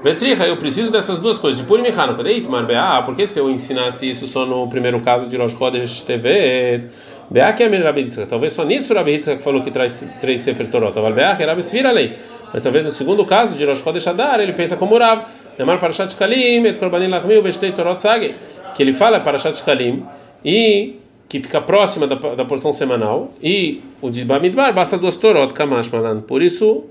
Vetricha, 0.05 0.45
eu 0.45 0.55
preciso 0.57 0.91
dessas 0.91 1.19
duas 1.19 1.39
coisas, 1.39 1.59
de 1.59 1.65
Purim 1.65 1.81
e 1.81 1.89
Hanukkah. 1.89 2.21
Deitmar, 2.21 2.63
Beá, 2.63 3.01
porque 3.01 3.25
se 3.25 3.39
eu 3.39 3.49
ensinasse 3.49 4.07
isso 4.07 4.27
só 4.27 4.45
no 4.45 4.69
primeiro 4.69 4.99
caso 4.99 5.27
de 5.27 5.35
Rosh 5.35 5.57
Chodesh 5.57 6.03
TV, 6.03 6.83
Beá 7.27 7.51
que 7.53 7.63
é 7.63 7.65
a 7.65 7.83
Rabi 7.83 8.07
talvez 8.29 8.53
só 8.53 8.63
nisso 8.63 8.93
Rabi 8.93 9.17
que 9.17 9.37
falou 9.37 9.63
que 9.63 9.71
traz 9.71 10.07
três 10.21 10.41
Sefer 10.41 10.67
Torot, 10.67 10.93
Beá 11.11 11.35
que 11.35 11.41
é 11.41 11.47
Rabi 11.47 11.63
Svira 11.63 11.89
lei. 11.89 12.13
Mas 12.53 12.61
talvez 12.61 12.85
no 12.85 12.91
segundo 12.91 13.25
caso 13.25 13.57
de 13.57 13.65
Rosh 13.65 13.79
Chodesh 13.79 14.07
Adar, 14.07 14.39
ele 14.39 14.53
pensa 14.53 14.77
como 14.77 14.95
Rav, 14.95 15.25
Demar 15.57 15.79
Parashat 15.79 16.15
Kalim, 16.15 16.67
Et 16.67 16.77
Korbanim 16.77 17.07
Lachmil, 17.07 17.41
Bestei 17.41 17.71
Torot 17.71 17.99
Sage, 17.99 18.35
que 18.75 18.83
ele 18.83 18.93
fala 18.93 19.21
Parashat 19.21 19.59
Kalim 19.63 20.05
e 20.45 20.99
que 21.27 21.39
fica 21.39 21.59
próxima 21.61 22.05
da, 22.05 22.13
da 22.13 22.45
porção 22.45 22.71
semanal, 22.71 23.33
e 23.41 23.81
o 23.99 24.11
de 24.11 24.23
Bamidbar 24.23 24.71
basta 24.71 24.99
duas 24.99 25.17
Torot, 25.17 25.51
Kamash 25.51 25.89
Malan. 25.89 26.21
Por 26.21 26.43
isso, 26.43 26.83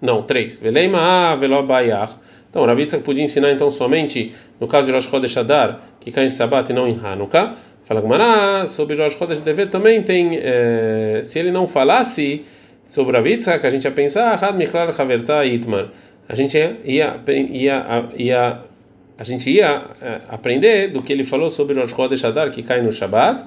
não, 0.00 0.22
três. 0.22 0.56
Veleima, 0.56 1.36
Velobayach. 1.36 2.31
Então, 2.52 2.66
Rabi 2.66 2.82
Yitzhak 2.82 3.02
podia 3.02 3.24
ensinar 3.24 3.50
então 3.50 3.70
somente 3.70 4.34
no 4.60 4.68
caso 4.68 4.86
de 4.86 4.92
Rosh 4.92 5.06
Chodesh 5.06 5.38
Adar, 5.38 5.80
que 5.98 6.12
cai 6.12 6.26
em 6.26 6.28
Sabat 6.28 6.70
e 6.70 6.74
não 6.74 6.86
em 6.86 7.00
Hanukkah. 7.02 7.54
Fala 7.82 8.02
Gmará, 8.02 8.66
sobre 8.66 8.94
Rosh 8.94 9.14
Chodesh 9.14 9.40
Devet 9.40 9.70
também 9.70 10.02
tem, 10.02 10.32
é, 10.34 11.22
se 11.24 11.38
ele 11.38 11.50
não 11.50 11.66
falasse 11.66 12.44
sobre 12.86 13.16
Rabi 13.16 13.30
Yitzhak, 13.30 13.66
a 13.66 13.70
gente 13.70 13.84
ia 13.84 13.90
pensar, 13.90 14.38
Itmar. 15.46 15.88
A 16.28 16.34
gente 16.34 16.58
ia, 16.58 16.76
ia, 16.84 17.20
ia, 17.26 18.08
ia 18.18 18.58
a 19.16 19.24
gente 19.24 19.50
ia 19.50 19.84
é, 20.02 20.20
aprender 20.28 20.88
do 20.88 21.02
que 21.02 21.10
ele 21.10 21.24
falou 21.24 21.48
sobre 21.48 21.80
Rosh 21.80 21.92
Chodesh 21.92 22.22
Adar, 22.22 22.50
que 22.50 22.62
cai 22.62 22.82
no 22.82 22.92
Shabat, 22.92 23.46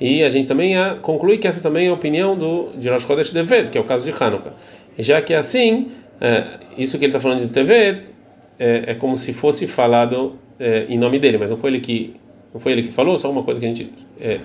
e 0.00 0.24
a 0.24 0.30
gente 0.30 0.48
também 0.48 0.72
ia 0.72 0.96
concluir 1.02 1.36
que 1.36 1.46
essa 1.46 1.60
também 1.60 1.88
é 1.88 1.90
a 1.90 1.92
opinião 1.92 2.34
do, 2.34 2.72
de 2.74 2.88
Rosh 2.88 3.02
Chodesh 3.02 3.32
Devet, 3.32 3.70
que 3.70 3.76
é 3.76 3.80
o 3.82 3.84
caso 3.84 4.10
de 4.10 4.16
Hanukkah. 4.18 4.54
Já 4.98 5.20
que 5.20 5.34
é 5.34 5.36
assim, 5.36 5.90
é, 6.22 6.44
isso 6.78 6.98
que 6.98 7.04
ele 7.04 7.10
está 7.10 7.20
falando 7.20 7.40
de 7.40 7.48
Tevet, 7.48 8.15
é, 8.58 8.84
é 8.92 8.94
como 8.94 9.16
se 9.16 9.32
fosse 9.32 9.66
falado 9.66 10.36
é, 10.58 10.86
em 10.88 10.98
nome 10.98 11.18
dele, 11.18 11.38
mas 11.38 11.50
não 11.50 11.56
foi 11.56 11.70
ele 11.70 11.80
que 11.80 12.16
não 12.52 12.60
foi 12.60 12.72
ele 12.72 12.82
que 12.82 12.92
falou, 12.92 13.18
só 13.18 13.30
uma 13.30 13.42
coisa 13.42 13.60
que 13.60 13.66
a 13.66 13.68
gente 13.68 13.92
é, 14.20 14.40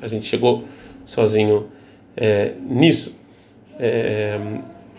a 0.00 0.08
gente 0.08 0.26
chegou 0.26 0.64
sozinho 1.04 1.66
é, 2.16 2.52
nisso. 2.60 3.18
É, 3.78 4.38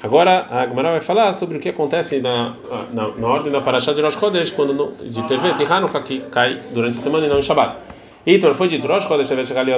Agora 0.01 0.45
a 0.51 0.67
Gemara 0.67 0.91
vai 0.91 1.01
falar 1.01 1.33
sobre 1.33 1.57
o 1.57 1.59
que 1.59 1.69
acontece 1.69 2.19
na, 2.19 2.55
na, 2.93 3.07
na 3.07 3.27
ordem 3.27 3.51
da 3.51 3.59
Parashá 3.61 3.93
de 3.93 4.01
Rosh 4.01 4.13
Chodesh, 4.13 4.51
quando 4.51 4.73
no, 4.73 4.91
de 4.91 5.23
TV, 5.23 5.53
de 5.53 5.63
Hanukkah, 5.63 6.01
que 6.01 6.19
cai 6.19 6.59
durante 6.71 6.99
a 6.99 7.01
semana 7.01 7.25
e 7.25 7.29
não 7.29 7.39
em 7.39 7.41
Shabbat. 7.41 7.77
Então, 8.25 8.53
foi 8.53 8.67
dito, 8.67 8.85
Rosh 8.87 9.07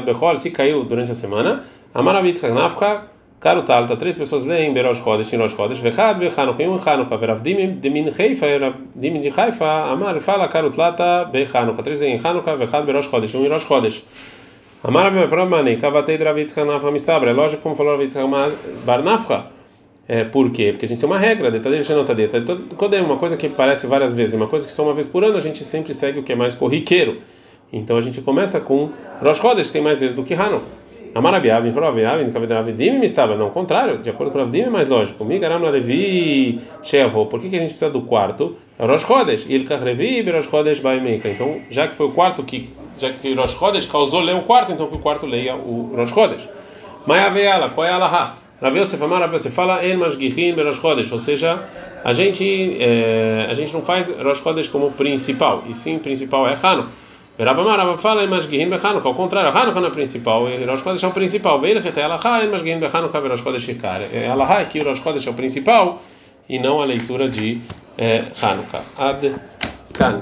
Bechol, 0.06 0.36
se 0.36 0.52
caiu 0.52 0.84
durante 0.84 1.12
a 1.12 1.16
semana, 1.16 1.64
Amaravitz 1.94 2.42
Nafka, 2.42 3.04
Karutalta, 3.40 3.96
três 3.96 4.18
pessoas 4.18 4.44
leem 4.44 4.74
Berosh 4.74 5.02
Chodesh, 5.02 5.32
Rosh 5.34 5.56
Chodesh, 5.56 5.80
Vechad, 5.80 6.20
Bechanukkah, 6.20 6.64
um 6.64 6.76
Hanukkah, 6.76 7.18
Veravdim, 7.18 7.80
Demin 7.80 8.10
Haifa, 8.10 8.46
Veravdim 8.46 9.22
de 9.22 9.30
Haifa, 9.30 9.66
Amar, 9.66 10.20
fala 10.20 10.48
Karutlata, 10.50 11.24
Bechanukkah, 11.32 11.82
três 11.82 12.02
leem 12.02 12.20
Hanukkah, 12.22 12.56
Vechad, 12.56 12.86
Berosh 12.86 13.10
Chodesh, 13.10 13.36
um 13.36 13.48
Rosh 13.48 13.66
Chodesh. 13.66 14.04
Amar, 14.84 15.12
Veravmane, 15.12 15.78
Kavatei 15.78 16.18
Dravitz 16.18 16.58
Hanafka, 16.58 16.92
Mistabra, 16.92 17.30
é 17.30 17.34
lógico 17.34 17.64
como 17.64 17.76
falou 17.76 17.94
Ravitz 17.94 18.16
Barnafka, 18.86 19.46
é, 20.12 20.24
por 20.24 20.50
quê? 20.52 20.72
Porque 20.72 20.86
a 20.86 20.90
gente 20.90 21.00
tem 21.00 21.08
uma 21.08 21.20
regra, 21.20 21.52
detadeira 21.52 21.84
xenotadeta. 21.84 22.44
Quando 22.76 22.96
é 22.96 23.02
uma 23.02 23.18
coisa 23.18 23.38
que 23.38 23.46
aparece 23.46 23.86
várias 23.86 24.12
vezes, 24.16 24.34
uma 24.34 24.48
coisa 24.48 24.66
que 24.66 24.72
só 24.74 24.82
uma 24.82 24.94
vez 24.94 25.06
por 25.06 25.24
ano, 25.24 25.38
a 25.38 25.40
gente 25.40 25.64
sempre 25.64 25.94
segue 25.94 26.18
o 26.20 26.24
que 26.24 26.34
é 26.34 26.36
mais 26.36 26.56
corriqueiro. 26.56 27.22
Então 27.72 27.96
a 27.96 28.02
gente 28.02 28.20
começa 28.22 28.60
com 28.60 28.90
Rosh 29.22 29.38
Chodesh, 29.38 29.70
tem 29.70 29.84
mais 29.84 30.00
vezes 30.00 30.16
do 30.16 30.24
que 30.24 30.34
Hanukkah. 31.14 31.20
Amarabiavin, 31.20 31.72
Froaviavin, 31.72 32.32
Kavedravidim, 32.32 33.00
me 33.00 33.06
estava. 33.06 33.36
Não, 33.36 33.50
contrário, 33.50 33.98
de 34.00 34.10
acordo 34.10 34.32
com 34.32 34.38
o 34.38 34.42
Ravdim 34.42 34.62
é 34.62 34.70
mais 34.70 34.88
lógico. 34.88 35.26
Migaram 35.26 35.60
Levi, 35.70 36.60
Sheavô. 36.84 37.26
Por 37.26 37.40
que, 37.40 37.50
que 37.50 37.56
a 37.56 37.60
gente 37.60 37.70
precisa 37.70 37.90
do 37.92 38.02
quarto? 38.02 38.58
É 38.78 38.86
Rosh 38.86 39.06
Chodesh. 39.06 39.46
E 39.48 39.54
ele 39.54 39.64
Kahrevi, 39.64 40.22
Rosh 40.30 40.50
Chodesh 40.50 40.80
Baimeika. 40.80 41.30
Então, 41.30 41.60
já 41.70 41.88
que 41.88 41.96
foi 41.96 42.08
o 42.08 42.12
quarto 42.12 42.44
que, 42.44 42.70
já 42.98 43.12
que 43.12 43.34
Rosh 43.34 43.54
Chodesh 43.54 43.86
causou 43.86 44.22
ler 44.22 44.36
o 44.36 44.44
quarto, 44.44 44.72
então 44.72 44.88
que 44.88 44.98
o 44.98 45.00
quarto 45.00 45.26
leia 45.26 45.56
o 45.56 45.94
Rosh 45.96 46.12
Chodesh. 46.12 46.50
Mayaveala, 47.06 47.70
qual 47.70 47.86
é 47.86 47.92
a 47.92 47.96
Alaha? 47.96 48.38
Rav 48.62 48.78
Yosef 48.78 49.02
Amar, 49.02 49.22
Rav 49.22 49.34
Yosef 49.34 49.56
fala 49.56 49.86
En 49.86 49.96
Mashgichin 49.96 50.54
Berosh 50.54 50.82
Chodesh, 50.82 51.12
ou 51.14 51.20
seja, 51.20 51.64
a 52.04 52.12
gente, 52.12 52.78
é, 52.78 53.48
a 53.50 53.54
gente 53.54 53.74
não 53.74 53.82
faz 53.82 54.10
Rosh 54.10 54.40
Chodesh 54.44 54.68
como 54.68 54.92
principal, 54.92 55.64
e 55.70 55.74
sim, 55.74 55.98
principal 55.98 56.46
é 56.46 56.58
Hanukkah. 56.62 56.90
Rabamar, 57.40 57.78
Rabam 57.78 57.98
fala 57.98 58.24
En 58.24 58.30
Mashgichin 58.30 58.70
Bechanukkah, 58.70 59.08
ao 59.08 59.16
contrário, 59.16 59.50
não 59.52 59.88
é 59.88 59.90
principal, 59.92 60.50
e 60.50 60.66
Rosh 60.66 60.82
Chodesh 60.82 61.04
é 61.04 61.08
o 61.08 61.12
principal. 61.12 61.58
Veio 61.58 61.82
Rete 61.82 62.02
Alaha 62.02 62.44
En 62.44 62.50
Mashgichin 62.50 62.80
Bechanukkah 62.80 63.22
Berosh 63.22 63.42
Chodesh 63.42 63.70
Ikar. 63.70 64.02
Alaha 64.30 64.60
é 64.60 64.66
que 64.66 64.82
o 64.82 64.84
Rosh 64.84 65.02
Chodesh 65.02 65.26
é 65.26 65.30
o 65.32 65.34
principal, 65.34 66.02
e 66.50 66.60
não 66.60 66.82
a 66.82 66.86
leitura 66.86 67.30
de 67.30 67.62
é, 67.98 68.26
Hanukkah. 68.42 68.84
Ad 68.98 69.36
Kan. 69.94 70.22